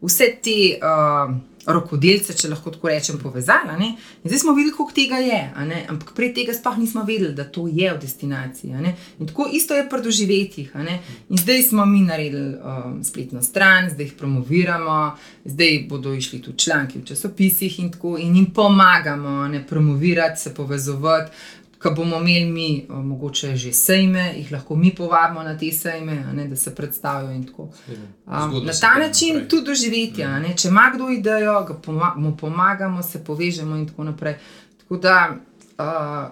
[0.00, 1.36] vse te uh,
[1.66, 3.70] rokodelce, če lahko tako rečem, povezali.
[3.70, 3.94] a ne.
[4.22, 5.40] In zdaj smo videli, koliko tega je,
[5.88, 8.70] ampak prej tega sploh nismo vedeli, da to je v destinaciji.
[9.18, 10.72] In tako isto je pri doživetjih.
[11.28, 16.58] In zdaj smo mi naredili um, spletno stran, zdaj jih promoviramo, zdaj bodo išli tudi
[16.58, 21.30] članki v časopisih in tako, in jim pomagamo ne promovirati, se povezovati.
[21.84, 26.14] Ko bomo imeli mi, o, mogoče že sejme, jih lahko mi povabimo na te sejme,
[26.32, 27.32] ne, da se predstavijo.
[27.32, 27.62] in tako.
[27.62, 29.48] Um, na ta način naprej.
[29.48, 30.24] tudi doživetje.
[30.24, 30.56] a ne.
[30.56, 34.34] Če ima kdo idejo, poma mu pomagamo, se povežemo in tako naprej.
[34.80, 35.36] Tako da,
[35.78, 35.84] uh,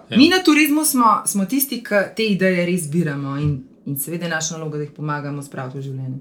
[0.09, 0.17] ja.
[0.17, 4.31] Mi na turizmu smo, smo tisti, ki te ideje res zbiramo in, in seveda je
[4.31, 6.17] naša naloga, da jih pomagamo spraviti v življenje.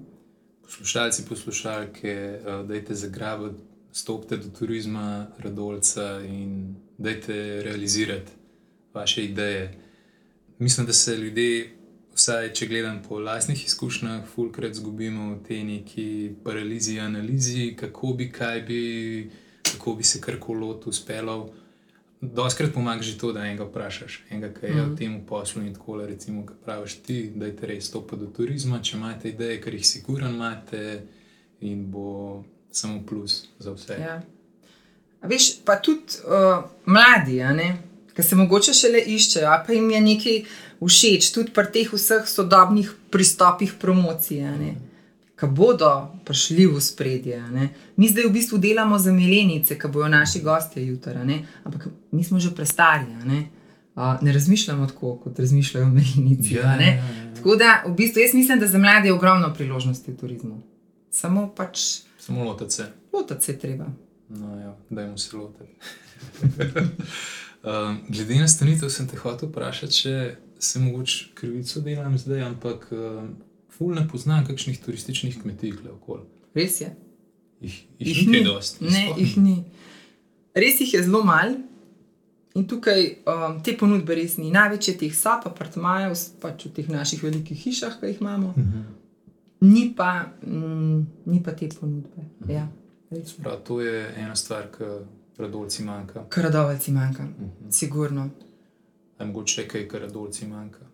[0.62, 8.41] Poslušalci, poslušalke, uh, dajte zagrabiti, stopite do turizma, radolca in dajte realizirati
[8.94, 9.78] vaše ideje.
[10.58, 11.70] Mislim, da se ljudje,
[12.14, 16.06] vsaj če gledam po lastnih izkušnjah, fulkrat zgubimo v tej neki
[16.44, 18.82] paralizi, analizi, kako bi, kaj bi,
[19.72, 21.48] kako bi se karkoli lotil, uspelal.
[22.20, 24.90] Doskrat pomaga že to, da enega vprašaš, enega, ki je mm.
[24.92, 28.78] v tem poslu in tako, recimo, ki praviš ti, da je res stopiti do turizma,
[28.78, 30.84] če imate ideje, ker jih siguran imate
[31.66, 33.98] in bo samo plus za vse.
[33.98, 34.20] Ja.
[35.22, 37.40] A Veš, pa tudi uh, mladi,
[38.16, 40.38] ki se mogoče šele iščejo, a pa jim je nekaj
[40.82, 44.74] všeč, tudi pri teh vseh sodobnih pristopih promocije,
[45.38, 47.40] ki bodo prišli v spredje.
[47.50, 47.68] ne.
[47.96, 51.42] Mi zdaj v bistvu delamo za milenice, ki bodo naši gostje jutri, a ne.
[51.64, 53.06] ampak mi smo že prestari.
[53.24, 53.48] Ne?
[53.94, 56.58] Uh, ne razmišljamo tako, kot razmišljajo milenici.
[56.60, 57.02] a ne.
[57.36, 60.62] Tako da, v bistvu, jaz mislim, da za mlade je ogromno priložnosti v turizmu.
[61.10, 61.78] Samo pač
[62.18, 62.86] Samo lotiti se.
[63.12, 63.86] lotiti se treba.
[64.28, 65.70] No, ja, dajmo se lotiti.
[67.64, 72.88] um, glede na stanitev sem te hotel vprašati, če se mogoče krivico delam zdaj, ampak
[72.92, 73.32] um,
[73.70, 76.22] ful ne poznam kakšnih turističnih kmetij tukaj okoli.
[76.54, 76.90] Res je.
[77.62, 78.84] Jih, jih, jih ni dosti.
[78.84, 79.56] Ne, sploh jih ni.
[80.54, 81.54] Res jih je zelo malo.
[82.54, 84.50] In tukaj um, te ponudbe res ni.
[84.52, 88.82] Največje teh so, pa apartmajev, pač v teh naših velikih hišah, ki jih imamo, Mhm.
[89.62, 92.26] ni pa, mm, ni pa te ponudbe.
[92.50, 92.66] Ja,
[93.10, 93.42] res je.
[93.42, 94.84] Prav, to je ena stvar, ki
[95.42, 96.24] radolci manjka.
[96.28, 97.70] Karadovalci manjka, Mhm.
[97.70, 98.30] sigurno.
[99.18, 100.86] Ali mogoče še kaj, kar radolci manjka.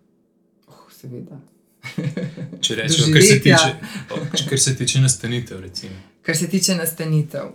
[0.67, 1.39] Oh, seveda.
[2.61, 3.69] Če rečemo, kar se tiče,
[4.11, 4.17] o,
[4.49, 5.95] kar se tiče nastanitev, recimo.
[6.21, 7.53] Kar se tiče nastanitev.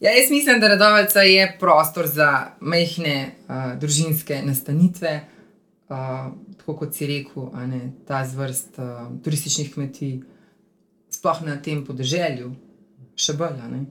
[0.00, 2.30] Ja, jaz mislim, da Radovalca je prostor za
[2.60, 3.14] majhne
[3.48, 5.12] uh, družinske nastanitve,
[5.88, 5.96] uh,
[6.56, 8.84] tako kot si rekel, ne, ta zvrst uh,
[9.24, 10.18] turističnih kmetij,
[11.10, 12.50] sploh na tem podeželju,
[13.16, 13.60] še bolj.
[13.60, 13.86] Uh,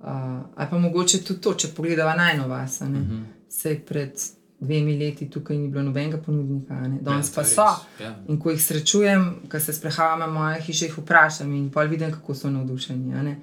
[0.00, 2.80] ali pa mogoče tudi to, če pogledamo najnovas.
[2.80, 3.22] Mhm.
[3.48, 4.12] Sej pred
[4.60, 6.98] dvemi leti tukaj ni bilo nobenega ponudnika, a ne.
[7.00, 7.62] danes Ja, pa so.
[7.62, 8.16] res, Ja.
[8.28, 12.12] In ko jih srečujem, ko se sprehajam na moje hiše, jih vprašam in pol vidim,
[12.12, 13.36] kako so navdušeni.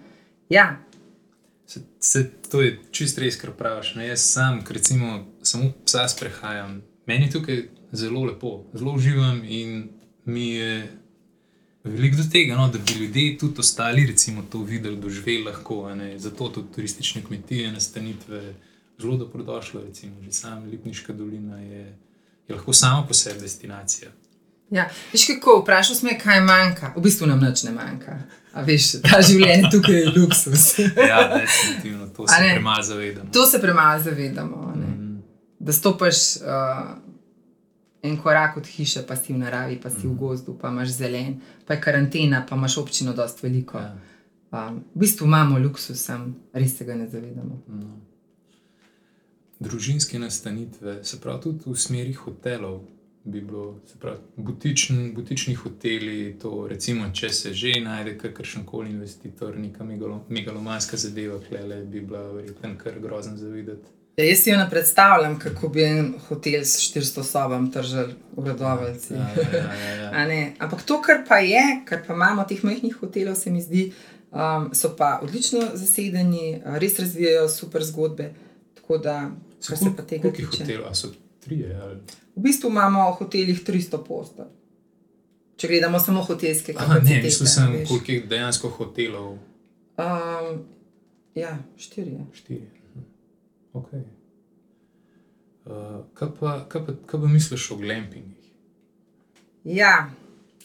[0.49, 0.77] Ja,
[1.67, 3.95] Se, se, to je čist res, kar praviš.
[3.95, 4.07] Ne?
[4.07, 9.89] Jaz sam, recimo samo psa sprehajam, meni je tukaj zelo lepo, zelo uživam in
[10.25, 10.87] mi je
[11.85, 15.95] veliko do tega, no, da bi ljudje tudi ostali, recimo, to videli, doživeli lahko.
[15.95, 16.19] ne.
[16.19, 18.53] Zato tudi turistične kmetije, nastanitve,
[18.99, 19.81] zelo dobrodošlo.
[19.81, 21.97] Recimo, že sama Lipniška dolina je,
[22.47, 24.11] je lahko sama po sebi destinacija.
[24.69, 24.89] Ja.
[25.13, 26.93] Veš, kako vprašal sem, kaj manjka.
[26.95, 28.17] V bistvu nam nič ne manjka.
[28.53, 30.79] A veš, ta življenje tukaj je luksus.
[31.11, 33.29] ja, definitivno, to se premalo zavedamo.
[33.33, 34.73] To se premalo zavedamo.
[34.75, 35.17] Mm.
[35.59, 36.97] Da stopiš uh,
[38.05, 41.39] en korak od hiše, pa si v naravi, pa si v gozdu, pa imaš zelen,
[41.67, 43.77] pa je karantena, pa imaš občino dost veliko.
[43.81, 43.95] Ja.
[44.51, 47.61] Um, v bistvu imamo luksus, sam res se ga ne zavedamo.
[47.67, 48.01] Mm.
[49.59, 52.83] Družinske nastanitve, se pravi tudi v smeri hotelov
[53.25, 56.37] bi bilo, se pravi, butični, butični hoteli.
[56.41, 59.83] To, recimo, če se že najde kakršen koli investitor, neka
[60.29, 63.89] megalomanska zadeva, klele, bi bila verjetno kar grozna za videti.
[64.17, 68.47] Ja, jaz si jo ne predstavljam, kako bi en hotel s 400 sobami držal v
[68.47, 69.13] Rodovalci.
[69.13, 70.51] Ja, ja, ja, ja.
[70.63, 73.89] Ampak to, kar pa je, kar pa imamo teh majhnih hotelov, se mi zdi,
[74.31, 78.29] um, so pa odlično zasedeni, res razvijajo super zgodbe.
[78.75, 79.17] Tako da,
[79.67, 80.63] kar se pa tega tiče.
[80.63, 81.11] Hotel, so
[81.43, 81.75] trije?
[81.83, 81.99] Ali?
[82.35, 84.53] V bistvu imamo v hotelih 300 postelj.
[85.55, 87.19] Če gledamo samo hotelske kapacitete.
[87.19, 89.37] Ne, mislim, sem, koliko je dejansko hotelov.
[89.99, 90.65] Um,
[91.35, 92.17] ja, štiri.
[92.33, 92.84] štiri.
[93.75, 94.03] Okay.
[95.65, 98.45] Uh, kaj, pa, kaj, pa, kaj pa misliš o glampingih?
[99.65, 100.09] Ja,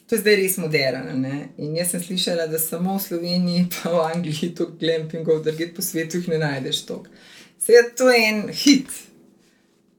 [0.07, 1.15] to je zdaj res moderno.
[1.59, 5.71] In jaz sem slišala, da samo v Sloveniji, pa v Angliji, to glampingov, da gre
[5.75, 7.23] po svetu, jih ne najdeš toliko.
[7.61, 8.93] Seveda, to je en hit.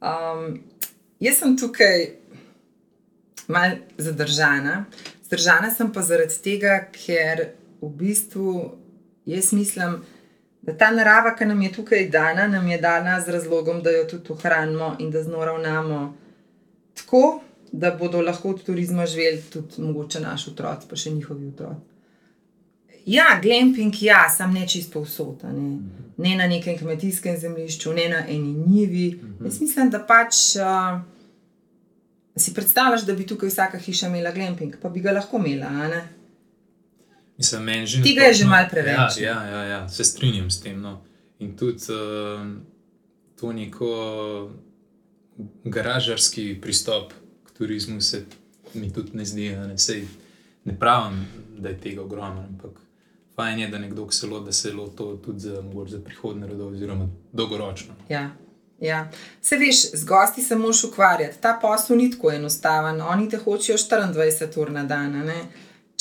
[0.02, 0.62] Um,
[1.22, 2.08] Jaz sem tukaj
[3.48, 4.86] malo zadržana.
[5.26, 8.54] Zdržana sem pa zaradi tega, ker v bistvu
[9.30, 10.21] jaz mislim, da
[10.78, 14.34] ta narava, ki nam je tukaj dana, nam je dana z razlogom, da jo tudi
[14.34, 16.02] ohranimo in da z njo ravnamo
[16.94, 21.88] tako, da bodo lahko od turizma živeli tudi mogoče naši otroci, pa še njihovi otroci.
[23.06, 25.80] Ja, glamping, ja, sem ne čisto vsota, ne.
[26.18, 29.08] ne na nekem kmetijskem zemljišču, ne na eni njivi.
[29.44, 30.44] Jaz mislim, da pač.
[30.62, 31.02] Uh,
[32.36, 35.98] Si predstavljaš, da bi tukaj vsaka hiša imela glamping, pa bi ga lahko imela?
[37.42, 38.04] Mislim, meni že.
[38.04, 39.18] Tega je že malo preveč.
[39.18, 40.82] Ja, ja, ja, ja, se strinjam s tem.
[40.82, 41.02] No.
[41.40, 42.46] In tudi uh,
[43.40, 44.52] to neko
[45.64, 48.26] garažarski pristop k turizmu se
[48.74, 49.50] mi tudi ne zdi.
[49.50, 50.06] Ne, Sej,
[50.66, 51.26] ne pravim,
[51.58, 52.78] da je tega ogromno, ampak
[53.36, 57.10] fajn je, da nekdo se loti, da se loti tudi za, za prihodne rodove, oziroma
[57.32, 57.94] dolgoročno.
[58.10, 58.30] Ja.
[58.82, 59.10] Ja.
[59.42, 61.42] Se veš, z gosti se moš ukvarjati.
[61.42, 63.02] Ta posel ni tako enostaven.
[63.02, 65.44] Oni te hočejo 24 ur na dan, ne?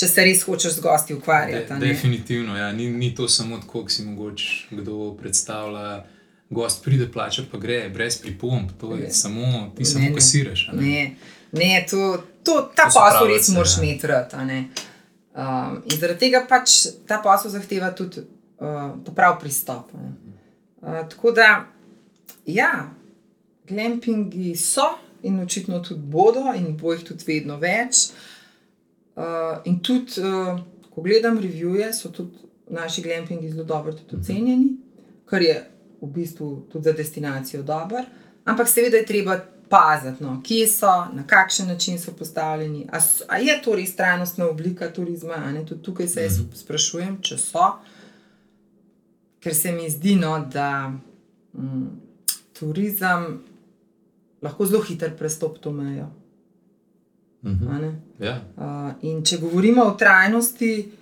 [0.01, 1.75] Če se res hočeš z gosti ukvarjati.
[1.75, 2.71] De, definitivno, ja.
[2.73, 6.01] ni, ni to samo tako, kot si mogoče kdo predstavlja.
[6.51, 9.11] Gost pride, plača pa gre, brez pripomb, to je ne.
[9.15, 10.65] samo ti, samo kasiraš.
[10.73, 12.09] Ne, ne, ne to,
[12.43, 13.85] to, ta to posel res moraš ja.
[13.85, 14.35] imeti rad.
[14.35, 16.75] Um, in zaradi tega pač
[17.07, 19.95] ta posel zahteva tudi uh, prav pristop.
[19.95, 21.53] Uh, tako da.
[22.51, 22.89] Ja,
[23.69, 24.89] glampingi so
[25.23, 28.09] in očitno tudi bodo, in bo jih tudi vedno več.
[28.09, 28.30] Uh,
[29.65, 32.37] in tudi, uh, ko gledam revije, so tudi
[32.69, 34.77] naši glampingi zelo dobro ocenjeni,
[35.27, 38.05] kar je v bistvu tudi za destinacijo dobro.
[38.45, 42.89] Ampak seveda je treba paziti, no, kje so, na kakšen način so postavljeni.
[43.29, 45.63] Ali je to res trajnostna oblika turizma?
[45.69, 46.55] Tudi tukaj se jaz mhm.
[46.55, 47.73] sprašujem, če so.
[49.41, 50.93] Ker se mi zdi, no, da.
[51.53, 52.11] Mm,
[52.61, 53.41] turizem
[54.43, 56.11] lahko zelo hitro prestopi to mejo.
[57.43, 57.95] Uh -huh.
[58.19, 58.43] ja.
[58.57, 60.93] uh, in če govorimo o trajnosti,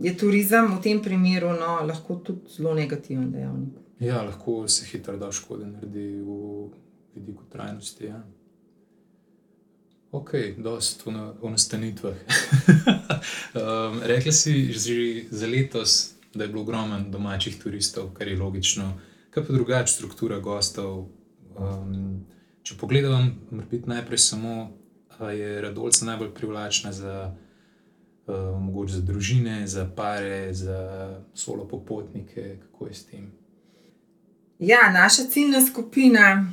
[0.00, 3.74] je turizem v tem primeru no, lahko tudi zelo negativen dejavnik.
[4.00, 6.68] Ja, lahko se hitro da škode naredi v
[7.14, 8.04] vidiku trajnosti.
[8.04, 8.22] Ja.
[10.12, 11.10] Ok, dosta
[11.42, 12.14] v nastanitvah.
[13.54, 18.92] um, rekli si že za letos, da je bilo ogromno domačih turistov, kar je logično
[19.32, 21.08] kaj pa drugačna struktura gostov.
[21.56, 22.24] Um,
[22.62, 24.70] če pogledam, morda najprej samo,
[25.30, 27.34] je Radolca najbolj privlačna za,
[28.26, 33.32] um, za družine, za pare, za solo popotnike, kako je s tem.
[34.58, 36.52] Ja, naša ciljna skupina,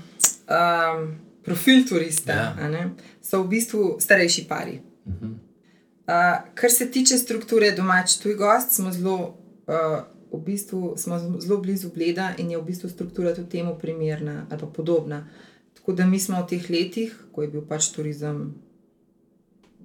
[0.50, 2.90] um, profil turista, ja.
[3.22, 4.80] so v bistvu starejši pari.
[5.06, 5.32] Uh -huh.
[5.34, 9.38] uh, kar se tiče strukture domač tuj gost, smo zelo.
[9.68, 14.46] Uh, v bistvu smo zelo blizu Bleda in je v bistvu struktura tudi temu primerna
[14.50, 15.28] ali pa podobna.
[15.74, 18.54] Tako da mi smo v teh letih, ko je bil pač turizem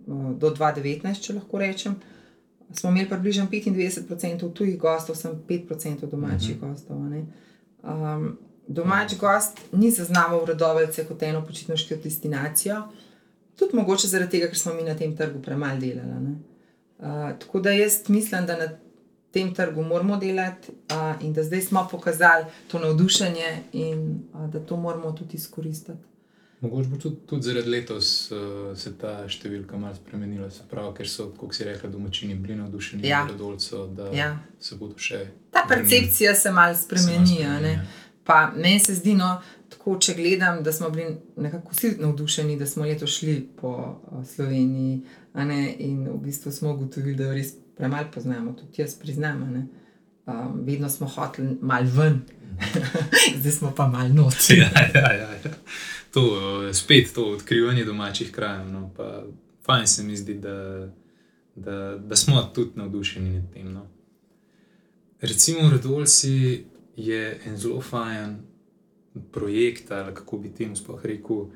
[0.07, 1.95] do 2019, če lahko rečem,
[2.73, 6.67] smo imeli približno 95% tujih gostov, sem 5% domačih uh mhm.
[6.67, 6.71] -huh.
[6.71, 6.97] gostov.
[7.83, 8.39] Um,
[8.69, 12.83] domač gost ni zaznaval rodovalce kot eno počitniško destinacijo,
[13.57, 16.35] tudi mogoče zaradi tega, ker smo mi na tem trgu premalo delali.
[16.99, 18.69] Uh, tako da jaz mislim, da na
[19.31, 24.61] tem trgu moramo delati uh, in da zdaj smo pokazali to navdušenje in uh, da
[24.61, 26.14] to moramo tudi izkoristiti.
[26.65, 28.39] Mogoče bo tudi, tudi zaradi letos uh,
[28.77, 33.05] se ta številka malo spremenila, se pravi, ker so, kot si rekla, domačini bili navdušeni
[33.09, 33.25] Ja.
[33.25, 34.31] nad dolcem, da Ja.
[34.61, 35.21] se bodo še.
[35.53, 37.27] Ta percepcija se malo spremeni.
[37.27, 37.85] Se malo spremeni, ja.
[38.25, 39.35] Pa meni se zdi, no,
[39.69, 44.25] tako, če gledam, da smo bili nekako vsi navdušeni, da smo letos šli po uh,
[44.27, 45.03] Sloveniji
[45.35, 49.69] ne, in v bistvu smo ugotovili, da jo res premalo poznamo, tudi jaz priznam.
[50.27, 52.23] Um, vedno smo hoteli malo ven,
[53.41, 54.51] zdaj smo pa malo noč.
[54.51, 55.51] Ja, ja, ja, ja.
[56.15, 58.69] To, spet to odkrivanje domačih krajev.
[58.69, 59.25] No, pa
[59.67, 60.89] fajn se mi zdi, da,
[61.55, 63.73] da, da smo tudi navdušeni nad tem.
[63.73, 63.87] No.
[65.21, 66.65] Recimo, Rodolci
[66.97, 68.37] je en zelo fajn
[69.33, 71.47] projekt, ali kako bi temu sploh rekel,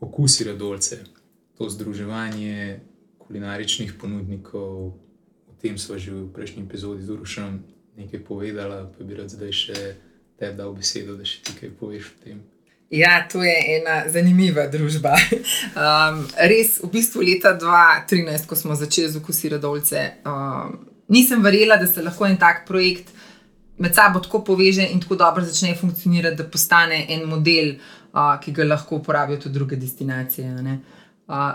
[0.00, 0.98] okusi Rodolce.
[1.58, 2.80] To združevanje
[3.18, 4.86] kulinaričnih ponudnikov,
[5.48, 7.64] o tem smo že v prejšnji epizodi z Urušem
[7.96, 9.96] nekaj povedala, pa bi rad zdaj še
[10.36, 12.44] tebi dal besedo, da še ti kaj poveš o tem.
[12.90, 15.16] Ja, to je ena zanimiva družba.
[15.76, 20.78] Um, res, v bistvu leta 2013, ko smo začeli z okusi Radolce, um,
[21.12, 23.10] nisem verjela, da se lahko en tak projekt
[23.76, 27.74] med sabo tako poveže in tako dobro začne funkcionirati, da postane en model,
[28.14, 30.54] uh, ki ga lahko uporabijo tudi druge destinacije.
[30.62, 30.78] ne.
[31.28, 31.52] Uh,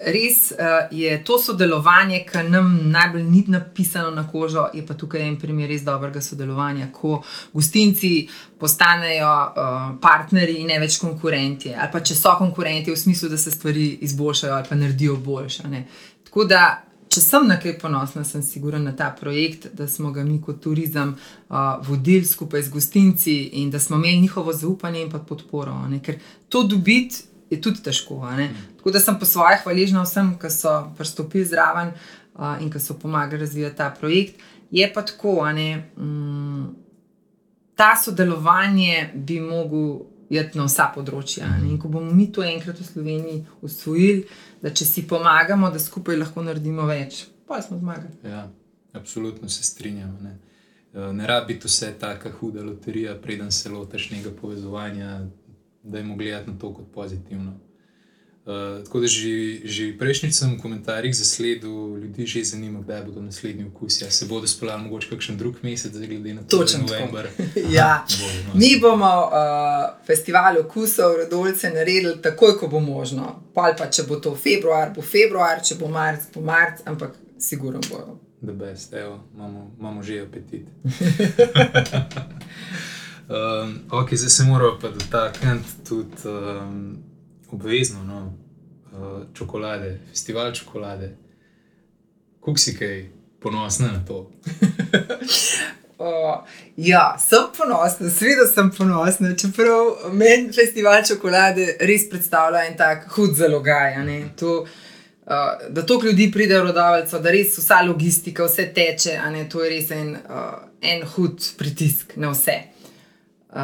[0.00, 5.20] res uh, je to sodelovanje, ki nam najbolj ni napisano na kožo, je pa tukaj
[5.20, 7.20] en primer res dobrega sodelovanja, ko
[7.52, 8.28] gostinci
[8.58, 11.74] postanejo uh, partnerji in ne več konkurenti.
[11.74, 15.68] Ali pa če so konkurenti, v smislu, da se stvari izboljšajo ali pa naredijo boljše.
[15.68, 15.84] ne.
[16.24, 16.64] Tako da,
[17.10, 20.60] če sem na kaj ponosna, sem siguren na ta projekt, da smo ga mi kot
[20.62, 25.74] turizem uh, vodili skupaj z gostinci in da smo imeli njihovo zaupanje in pa podporo.
[25.88, 26.00] ne.
[26.00, 28.20] Ker to dobiti je tudi težko.
[28.36, 28.50] ne.
[28.76, 31.92] Tako da sem po svoje hvaležna vsem, ki so pristopili zraven
[32.34, 34.40] uh, in ki so pomagali razvijati ta projekt.
[34.70, 35.90] Je pa tako, a ne.
[35.96, 36.66] Mm,
[37.74, 41.48] ta sodelovanje bi mogel iti na vsa področja.
[41.66, 44.28] In ko bomo mi to enkrat v Sloveniji usvojili,
[44.62, 48.14] da če si pomagamo, da skupaj lahko naredimo več, pa smo zmagali.
[48.22, 48.44] Ja,
[48.94, 50.12] absolutno se strinjam.
[50.22, 50.36] Ne,
[50.94, 55.26] Eh, ne rabi biti vse tako huda loterija, preden se lotiš nekega povezovanja,
[55.82, 57.52] da je gledati na to kot pozitivno.
[58.40, 63.20] Uh, tako da že, že prejšnjič sem v komentarjih zasledil, ljudi že zanima, kdaj bodo
[63.22, 64.04] naslednji okusi.
[64.04, 66.84] A se bodo speljali mogoče kakšen drug mesec, zdaj glede na to, da je tako.
[66.88, 67.28] november.
[67.78, 68.06] Ja.
[68.46, 69.32] No, Mi bomo uh,
[70.06, 73.42] festival okusov Rodolce naredili takoj, ko bo možno.
[73.54, 77.80] Pol pa, če bo to februar, bo februar, če bo marc, bo marc, ampak sigurno
[77.90, 78.18] bojo.
[78.42, 80.64] The best, evo, imamo, imamo že apetit.
[83.30, 86.98] um, ok, zdaj se moramo pa dotakniti tudi um,
[87.50, 88.34] obvezno no,
[88.92, 91.16] uh, čokolade, festival čokolade.
[92.40, 93.08] Kuk si kaj
[93.40, 94.30] ponosna na to?
[96.00, 103.04] Uh, ja, sem ponosna, seveda sem ponosna, čeprav meni festival čokolade res predstavlja en tak
[103.12, 103.98] hud zalogaj.
[104.40, 109.44] To, uh, da toliko ljudi pride v rodovalco, da res vsa logistika, vse teče, ne,
[109.48, 112.56] to je res en, uh, en hud pritisk na vse.
[113.50, 113.56] Uh,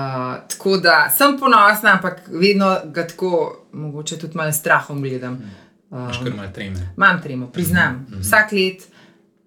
[0.49, 5.39] tako da sem ponosna, ampak vedno ga tako, mogoče tudi malo strahom gledam.
[5.91, 6.93] Imaš kar malo treme.
[6.97, 7.95] Imam tremo, priznam.
[7.95, 8.21] Mm -hmm.
[8.21, 8.89] Vsak let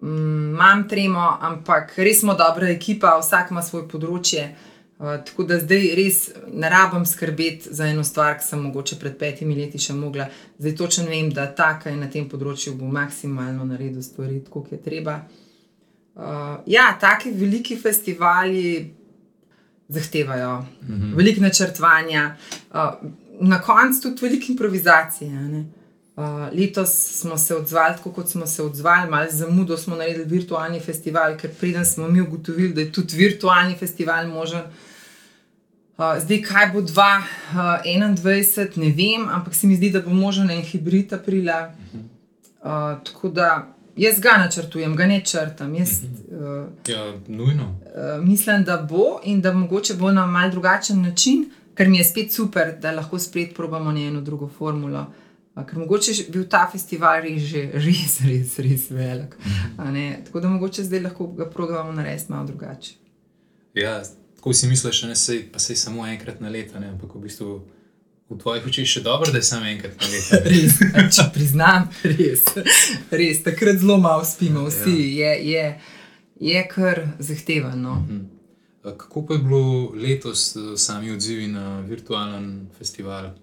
[0.00, 4.54] mm, imam tremo, ampak res smo dobra ekipa, vsak ima svoj področje.
[4.98, 9.18] Uh, tako da zdaj res ne rabim skrbeti za eno stvar, ki sem mogoče pred
[9.18, 10.26] petimi leti še mogla.
[10.58, 14.72] Zdaj točno vem, da ta, ki je na tem področju, bo maksimalno naredil stvari, kot
[14.72, 15.20] je treba.
[16.14, 18.94] Uh, ja, taki veliki festivali
[19.90, 21.16] zahtevajo mm -hmm.
[21.16, 22.36] veliko načrtovanja,
[22.70, 22.76] uh,
[23.40, 25.30] na koncu tudi veliko improvizacije.
[25.30, 25.64] ne.
[26.16, 26.24] Uh,
[26.58, 31.36] letos smo se odzvali tako, kot smo se odzvali, malo zamudo smo naredili virtualni festival,
[31.36, 34.60] ker preden smo mi ugotovili, da je tudi virtualni festival možen.
[35.98, 40.62] Uh, zdaj, kaj bo 2021, ne vem, ampak se mi zdi, da bo možen en
[40.62, 41.74] hibrid aprila.
[42.62, 45.74] Uh, tako da jaz ga načrtujem, ga ne črtam.
[45.74, 47.76] Jaz, uh, Ja, nujno.
[47.84, 52.04] uh, mislim, da bo in da mogoče bo na mal drugačen način, ker mi je
[52.04, 55.06] spet super, da lahko spet probamo eno drugo formulo.
[55.56, 59.36] Uh, ker mogoče je bil ta festival res, že, res, res, res velik.
[60.24, 62.94] Tako da mogoče zdaj lahko ga probamo narediti malo drugače.
[63.74, 64.02] Ja,
[64.36, 66.88] tako si misliš, ne sej, pa sej samo enkrat na leto, ne?
[66.88, 67.60] ampak v bistvu
[68.30, 70.38] v tvojih očeh še dobro, da je samo enkrat na leto.
[70.52, 70.78] Res,
[71.16, 72.46] če priznam, res,
[73.10, 75.64] res takrat zelo malo spimo, vsi je, je,
[76.40, 77.98] je kar zahtevano.
[78.06, 78.20] Mhm.
[78.80, 83.34] Kako pa je bilo letos eh, sami odzivi na virtualen festival?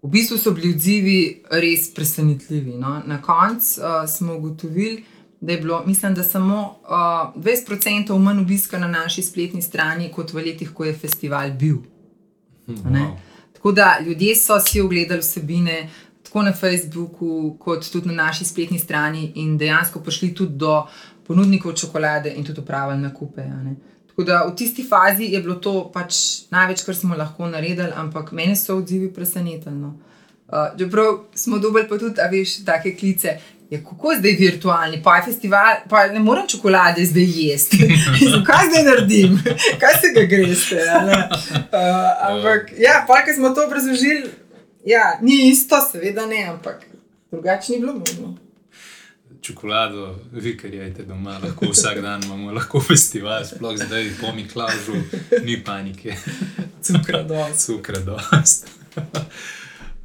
[0.00, 1.18] V bistvu so bili odzivi
[1.50, 2.78] res presenetljivi.
[2.78, 3.02] No.
[3.04, 5.02] Na koncu uh, smo ugotovili,
[5.40, 10.32] da je bilo, mislim, da samo uh, 20% manj obiska na naši spletni strani, kot
[10.32, 11.82] v letih, ko je festival bil.
[12.70, 13.00] Hm, ne?
[13.00, 13.27] wow.
[13.58, 15.88] Tako da ljudje so si ogledali vsebine,
[16.22, 20.84] tako na Facebooku, kot tudi na naši spletni strani, in dejansko prišli tudi do
[21.26, 23.42] ponudnikov čokolade in tudi upravljali nakupe.
[24.06, 26.14] Tako da v tisti fazi je bilo to pač
[26.50, 29.74] največ, kar smo lahko naredili, ampak meni so odzivi presenetili.
[29.74, 29.96] No.
[30.48, 33.38] Uh, čeprav smo dobili pa tudi, a veš, take klice.
[33.70, 37.76] Ja, kako je zdaj virtualni, pa je festival, pa ne morem čokolade zdaj jesti.
[38.46, 39.42] kaj zdaj naredim,
[39.80, 40.76] kaj se ga greste.
[40.76, 44.30] Uh, ampak, ja, pa ki smo to obrazložili,
[44.84, 46.86] ja, ni isto, seveda ne, ampak
[47.30, 48.36] drugače ni bilo možno.
[49.42, 54.96] Čokolado, vi, ker jeste doma, lahko vsak dan imamo lahko festival, sploh zdaj po Miklažu,
[55.44, 56.16] ni panike.
[56.82, 57.66] Cukradost.
[57.66, 58.66] Cukradost.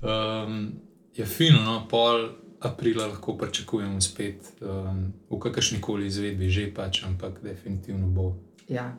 [0.01, 0.71] um,
[1.15, 7.03] je fino, no, pol aprila lahko pričakujemo spet um, v kakršni koli izvedbi, že pač,
[7.03, 8.35] ampak definitivno bo.
[8.67, 8.95] Ja.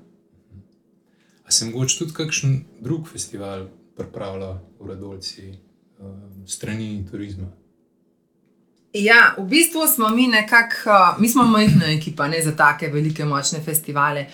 [1.45, 5.53] A se mogoče tudi kakšen drug festival pripravlja v Radolci,
[5.99, 7.51] um, strani turizma?
[8.95, 13.61] Ja, v bistvu smo mi nekako, mi smo majhna ekipa, ne za take velike, močne
[13.61, 14.27] festivale.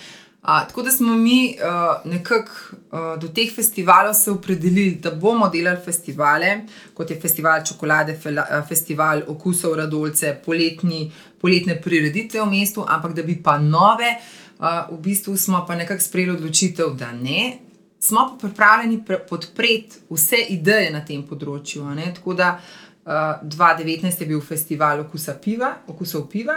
[0.43, 5.49] Uh, tako da smo mi uh, nekako uh, do teh festivalov se opredelili, da bomo
[5.49, 6.61] delali festivale,
[6.95, 13.23] kot je festival čokolade, fela, festival okusov Radolce, poletni, poletne prireditve v mestu, ampak da
[13.23, 14.15] bi pa nove,
[14.59, 17.59] uh, v bistvu smo pa nekako sprejeli odločitev, da ne.
[18.01, 21.85] Smo pa pripravljeni podpreti vse ideje na tem področju.
[22.17, 23.13] Tako da uh,
[23.45, 26.57] 2019 je bil festival okusa piva, okusov piva,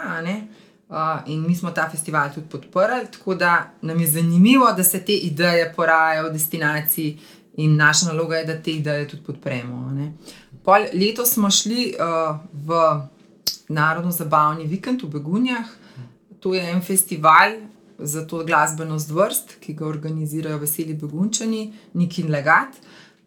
[1.25, 5.13] in mi smo ta festival tudi podprli, tako da nam je zanimivo, da se te
[5.13, 7.19] ideje porajajo v destinaciji
[7.57, 9.91] in naša naloga je, da te ideje tudi podpremo.
[10.63, 12.77] Pol, letos smo šli uh, v
[13.69, 15.65] narodno-zabavni vikend v Begunjah.
[16.39, 17.57] To je en festival
[17.99, 22.77] za to glasbeno zvrst, ki ga organizirajo veseli begunčani, Nikin Legat.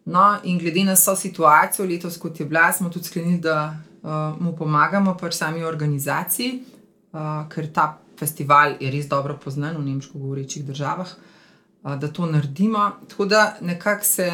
[0.05, 4.41] No, in glede na so situacijo, letos, kot je bila, smo tudi sklenili, da uh,
[4.41, 6.63] mu pomagamo pri sami organizaciji
[7.13, 7.87] uh, ker ta
[8.19, 11.15] festival je res dobro poznan v nemško govorečih državah,
[11.83, 12.91] uh, da to naredimo.
[13.09, 14.31] Tako da nekako se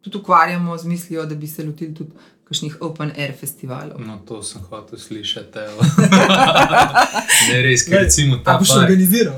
[0.00, 2.12] tudi ukvarjamo z mislijo, da bi se lotili tudi
[2.48, 4.00] kakšnih open air festivalov.
[4.00, 5.66] No, to sem hotel slišati.
[7.52, 8.56] ne res, ker recimo ta.
[8.56, 9.36] Pa boš organiziral.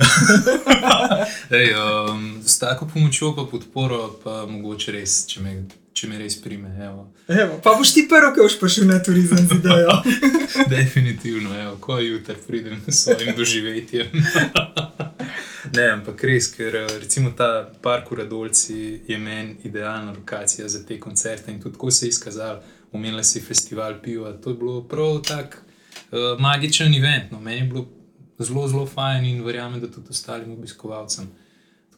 [1.58, 5.56] Ej, um, s tako pomočjo pa podporo, pa mogoče res, če me
[6.00, 6.70] če me res prime.
[6.80, 7.02] Evo.
[7.28, 9.96] Evo, pa boš ti prvi, ki boš prišel na turizem z idejo.
[10.74, 14.08] Definitivno, evo, ko jutri pridem s svojim doživetjem.
[15.76, 18.78] ne, ampak res, ker recimo ta park v Radolci
[19.08, 22.62] je meni idealna lokacija za te koncerte in tudi ko se je izkazal,
[22.96, 24.32] umela si festival piva.
[24.40, 27.28] To je bilo prav tak uh, magičen event.
[27.34, 27.40] No.
[27.44, 27.84] Meni je bilo
[28.38, 31.28] zelo, zelo fajn in verjamem, da tudi ostalim obiskovalcem.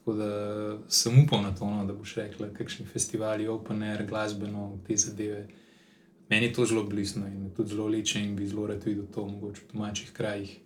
[0.05, 4.79] Tako da sem upal na to, no, da boš rekla, kakšni festivali, open air, glasbeno,
[4.87, 5.47] te zadeve.
[6.29, 9.27] Meni je to zelo blizu in tudi zelo leče in bi zelo rad videl to
[9.27, 10.59] mogoče v domačih krajih.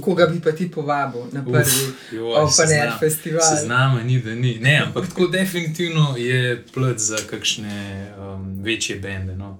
[0.00, 3.56] Koga bi pa ti povabil na prvi open air festival?
[3.64, 4.58] Znamo, ni da ni.
[4.58, 9.36] Ne, ampak tako definitivno je plod za kakšne um, večje bende.
[9.36, 9.58] No.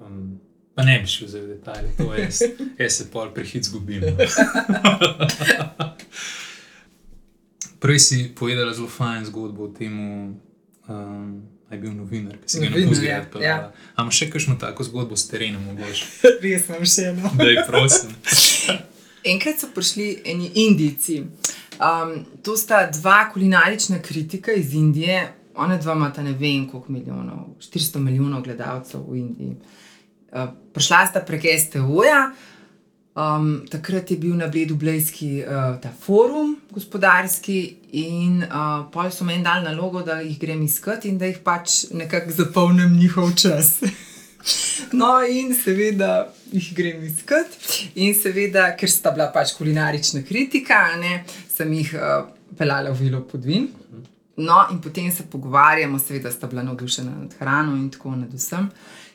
[0.00, 0.40] Um,
[0.74, 2.28] pa ne bi šel za detajle, to je,
[2.78, 4.00] jaz se pol prehit zgubim.
[4.00, 4.16] No.
[7.80, 9.94] Prej si povedala zelo fajn zgodbo o tem,
[10.84, 13.42] da um, je bil novinar, ki si ga lahko zgledal.
[13.42, 13.56] Ja.
[13.96, 16.08] Ampak še kakšno tako zgodbo s terenom, mogoče.
[16.44, 17.32] Res imam še eno.
[17.40, 18.12] Daj, prosim.
[19.32, 21.22] Enkrat so prišli eni Indijci.
[21.80, 27.54] Um, to sta dva kulinarična kritika iz Indije, ona dva imata ne vem koliko milijonov,
[27.64, 29.56] 400 milijonov gledalcev v Indiji.
[30.30, 32.30] Uh, prišla sta prek STO-ja.
[33.20, 39.24] Um, takrat je bil na Bledu Blejski uh, ta forum gospodarski, in uh, pol so
[39.24, 43.80] meni dali nalogo, da jih grem iskat in da jih pač nekako zapolnim njihov čas.
[45.00, 47.58] no, in seveda jih grem iskat,
[47.94, 52.22] in seveda, ker sta bila pač kulinarična kritika, ne, sem jih uh,
[52.56, 53.68] pelala v Vilo Podvin.
[54.40, 58.70] No, in potem se pogovarjamo, seveda sta bila navdušena nad hrano in tako nad vsem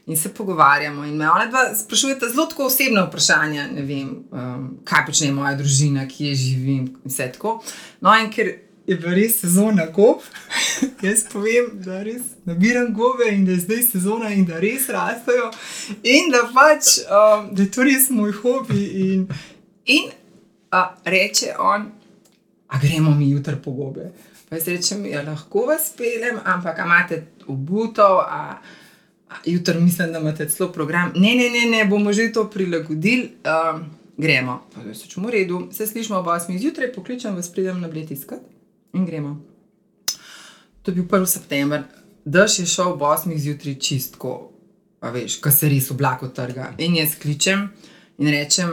[0.05, 1.05] in se pogovarjamo.
[1.05, 5.55] In me ona dva sprašujeta zelo tako osebne vprašanja, ne vem, um, kaj počne moja
[5.55, 7.61] družina, kje živim in vse tako.
[8.01, 8.53] No, in ker
[8.87, 10.21] je bila res sezona gob,
[11.05, 15.49] jaz povem, da res nabiram gobe in da je zdaj sezona in da res rastejo
[16.03, 18.85] in da pač, um, da je to res moj hobi.
[19.07, 19.27] In,
[19.85, 20.13] in
[20.71, 21.89] a, reče on,
[22.67, 24.11] a gremo mi jutri po gobe.
[24.49, 28.21] Pa jaz rečem, ja, lahko vas peljem, ampak imate obutov.
[29.45, 31.11] Jutri mislim, da imate celo program.
[31.15, 33.81] Ne, ne, ne, ne bomo že to prilagodili, uh,
[34.17, 34.67] gremo.
[34.93, 36.59] Se čemu redu, se slišimo ob 8.
[36.59, 38.39] zjutraj, pokličem vas, pridem na bled iskat
[38.93, 39.41] in gremo.
[40.81, 41.25] To je bil 1.
[41.25, 41.83] september.
[42.25, 44.51] Daš je šel ob 8 zjutraj čistko,
[45.01, 46.73] a veš, ko se res oblako trga.
[46.77, 47.67] In jaz kličem
[48.17, 48.71] in rečem,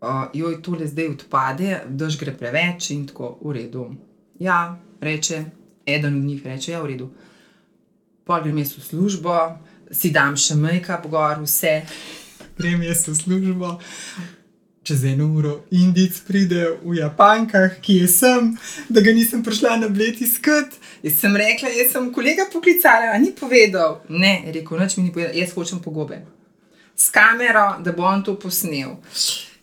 [0.00, 3.88] uh, joj, tole zdaj odpade, daš gre preveč in tako v redu.
[4.38, 5.44] Ja, reče,
[5.86, 7.10] eden od njih reče, ja, v redu.
[8.24, 9.36] Pol grem jaz v službo,
[9.90, 11.80] si dam še make-up gor, vse.
[12.58, 13.78] Grem jaz v službo.
[14.82, 18.48] Čez eno uro Indic pride v Japankah, ki je sem,
[18.88, 20.72] da ga nisem prišla na bled iskat.
[21.04, 24.00] Jaz sem rekla, jaz sem kolega poklicala, a ni povedal.
[24.08, 26.22] Ne, je rekel, noč mi ni povedal, jaz hočem pogobe.
[26.96, 28.96] S kamero, da bo on to posnel.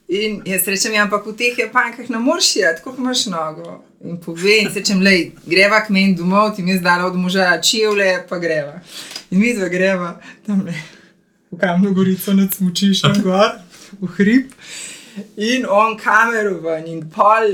[0.08, 3.82] In jaz rečem, ja, ampak v teh Japankah ne moreš tako imaš nogo.
[4.06, 7.16] In pove, in se čem, lej, greva k meni domov, ti mi je zdala od
[7.18, 8.78] moža čevlje, pa greva.
[9.32, 10.74] In mi dva greva tam le,
[11.52, 13.58] v kamno gorico nad smučišem gor,
[14.00, 14.54] v hrib.
[15.42, 17.50] In on kamero ven, in pol,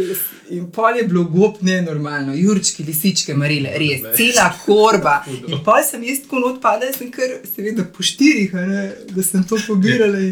[0.51, 5.21] in pol je bilo gob nenormalno, jurčki, lisičke, marile, res, cela korba.
[5.47, 8.83] In pol sem jaz tako not padla, sem kar, seveda, po štirih, ne,
[9.15, 10.25] da sem to pobirala.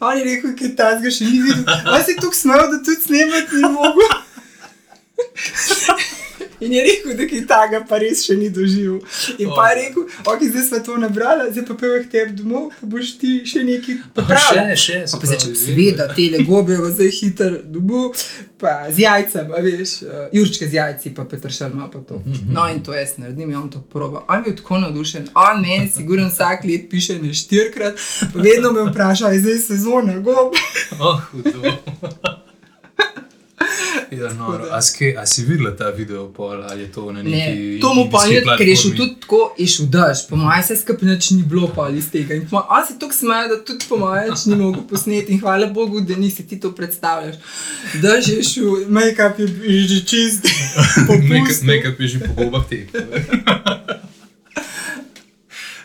[0.00, 1.68] On je rekel, kaj tazga še ni videl.
[1.92, 4.16] On se je tako smejal, da tudi snemati ni mogel.
[6.60, 8.96] In je rekel, da kaj taga pa res še ni doživel.
[9.38, 12.86] In pa je rekel, ok, zdaj smo to nabrali, zdaj pa pevek tebi domov, pa
[12.90, 14.72] boš ti še nekaj Še, popravil.
[14.74, 18.08] še, Pa, pa zdaj, seveda, te gobe bo zdaj hiter dobu,
[18.58, 22.18] pa z jajcem, a veš, uh, jurčke z jajci, pa Petr Šarma pa to.
[22.50, 24.24] No in to jaz naredim, in on to proba.
[24.26, 27.94] On je bil tako navdušen, on meni, sigurno vsak let piše ne štirikrat,
[28.34, 30.58] pa vedno me vpraša, "A je zdaj sezona gob.
[30.98, 31.62] Oh, hudo.
[34.10, 34.64] Ja, noro.
[34.70, 37.94] A, ske, a si videla ta video, pol, ali je to na neki Ne, to
[37.94, 41.30] mu pa je, ker je šel tudi tako, je šel daš, po mojem se nič
[41.30, 42.34] ni bilo pa iz tega.
[42.34, 45.66] In po On se tako smeje, da tudi po mojem ni mogel posneti in hvala
[45.66, 47.36] Bogu, da nisi ti to predstavljaš.
[48.02, 50.48] Daš je šel, make-up je že čist.
[51.68, 52.88] Make-up je že po gobah tek.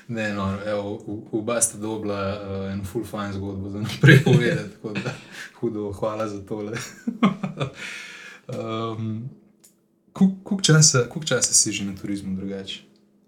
[0.08, 1.00] Ne, no, evo,
[1.32, 5.14] oba sta dobila uh, eno full fine zgodbo za naprej povedati, tako da
[5.60, 6.72] hudo, hvala za tole.
[8.98, 9.30] um,
[10.14, 12.82] Koliko časa, časa si že na turizmu drugače?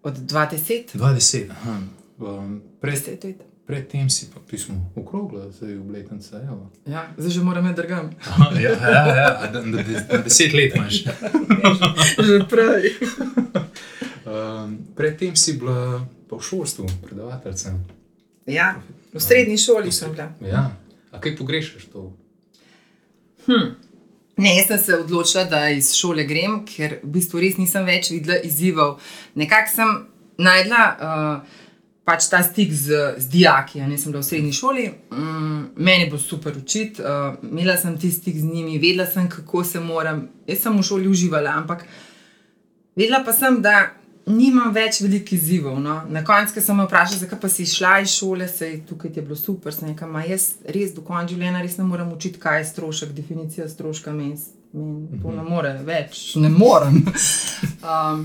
[0.04, 1.50] Od 20, 20.
[1.50, 1.82] Aha.
[2.20, 3.44] Um, pred, 10 let.
[3.66, 6.38] predtem si pa pismo okrogla, zdaj obletnica.
[6.38, 6.70] evo.
[6.86, 8.10] Ja, zdaj že moram iti drgam.
[8.22, 11.04] Aha, ja, ja, ja, a da, da, da, deset let imaš.
[12.28, 12.94] že prej.
[14.36, 17.74] Um, predtem si bila pa v šolstvu, predavateljica.
[18.46, 18.76] Ja,
[19.14, 20.30] v srednji šoli sem bila.
[20.42, 20.72] Ja.
[21.12, 22.12] A kaj pogrešaš to?
[24.38, 28.10] Ne, jaz sem se odločila, da iz šole grem, ker v bistvu res nisem več
[28.12, 28.98] videla izzivov.
[29.40, 29.94] Nekako sem
[30.44, 31.62] najdla uh,
[32.06, 34.88] pač ta stik z, z dijaki, a ne sem bila v srednji šoli.
[35.16, 39.64] Um, meni bo super učiti, uh, imela sem ti stik z njimi, vedela sem, kako
[39.64, 40.26] se moram.
[40.50, 41.86] Jaz sem v šoli uživala, ampak
[42.98, 43.94] vedela pa sem, da
[44.26, 45.80] nimam več velikih izzivov.
[45.82, 46.00] No.
[46.10, 49.12] Na koncu, ko sem me vprašala, zakaj pa si šla iz šole, se je tukaj
[49.16, 52.42] je bilo super, sem rekla, ma jaz res do konca življenja res ne morem učiti,
[52.42, 54.40] kaj je strošek, definicija stroška meni.
[54.76, 57.04] Meni to ne more več, ne morem.
[57.86, 58.24] Um,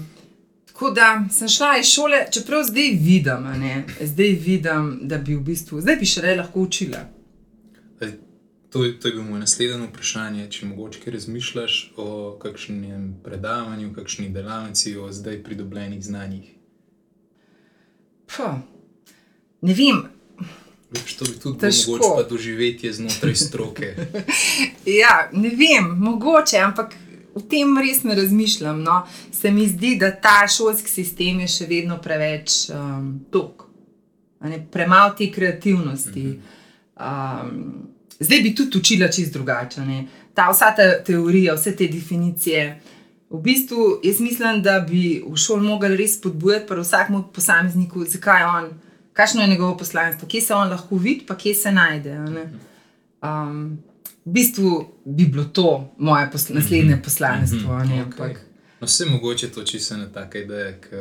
[0.65, 5.43] tako da sem šla iz šole, čeprav zdaj vidim, ne, zdaj vidim, da bi v
[5.51, 7.03] bistvu, zdaj bi še le lahko učila.
[8.71, 10.47] To, to je bilo moje naslednje vprašanje.
[10.51, 16.55] Če mogoče razmišljaš o kakšnem predavanju, kakšni delavnici, o zdaj pridobljenih znanjih.
[18.31, 18.63] Puh,
[19.61, 20.05] ne vem,
[20.91, 21.91] Veš, to bi tudi bilo Težko.
[21.91, 23.97] mogoče pa doživetje znotraj stroke.
[25.01, 26.95] Ja, ne vem, mogoče, ampak
[27.35, 28.83] o tem res ne razmišljam.
[28.83, 29.07] No.
[29.33, 33.67] Se mi zdi, da ta šolski sistem je še vedno preveč um, tok,
[34.73, 36.41] premalo te kreativnosti.
[36.97, 37.90] Um,
[38.21, 39.81] zdaj bi tudi učila čist drugače.
[39.81, 40.07] ne.
[40.35, 42.81] Ta vsa ta teorija, vse te definicije.
[43.31, 48.41] V bistvu jaz mislim, da bi v šoli mogli res spodbujati pri vsakmu posamezniku, zakaj
[48.41, 48.71] je on,
[49.13, 52.19] kakšno je njegovo poslanstvo, kje se on lahko vidi, pa kje se najde.
[53.23, 53.79] Um,
[54.27, 54.73] v bistvu
[55.05, 57.73] bi bilo to moje posl naslednje poslanstvo.
[57.73, 58.19] a Ne, Okay.
[58.21, 58.35] okay.
[58.81, 60.97] No, vse mogoče to čisto ena taka ideja, ki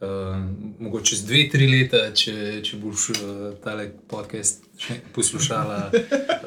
[0.00, 0.36] uh,
[0.78, 3.18] mogoče čez dve, tri leta, če, če boš uh,
[3.64, 5.78] tale podcast še poslušala,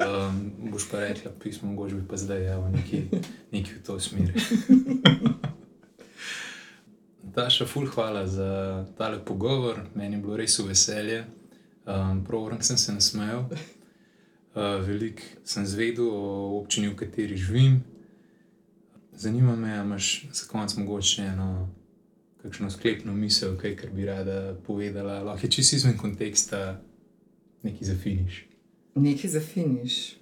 [0.08, 0.40] um,
[0.74, 3.22] boš pa rekla pismo, mogoče bi pa zdaj, evo, nekaj,
[3.54, 4.34] nekaj v to smeri.
[7.34, 8.50] Taša, ful, hvala za
[8.98, 11.24] tale pogovor, meni je bilo res veselje.
[11.86, 13.48] Um, Pravno sem se nasmejal.
[14.54, 17.82] Uh, Veliko sem zvedel o občini, v kateri živim.
[19.18, 21.70] Zanima me, ali imaš za konec mogoče eno
[22.44, 26.82] kakšno sklepno misel, kaj bi rada povedala, lahko je čisto izven konteksta,
[27.64, 28.46] nekaj za finiš.
[28.96, 30.16] Nekaj za finiš.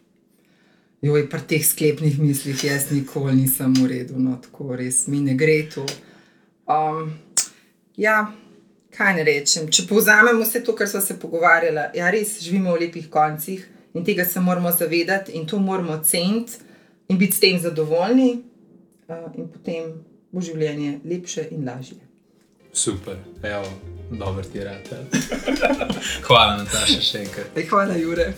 [1.01, 5.33] Joj, pri teh sklepnih mislih jaz nikoli nisem v redu, no tako res mi ne
[5.33, 5.85] gre to.
[6.69, 7.09] Um,
[7.97, 8.29] ja,
[8.93, 9.65] kaj ne rečem.
[9.73, 13.65] Če povzamem vse to, kar smo se pogovarjali, ja, res živimo v lepih koncih
[13.97, 16.61] in tega se moramo zavedati in to moramo ceniti
[17.09, 18.29] in biti s tem zadovoljni,
[19.09, 19.91] uh, in potem
[20.31, 22.10] bo življenje lepše in lažje
[22.73, 23.65] super, evo,
[24.11, 24.87] dober ti rad.
[24.91, 24.97] Ja.
[26.27, 27.55] hvala, Nataša, še enkrat.
[27.55, 28.33] E, hvala, Jure.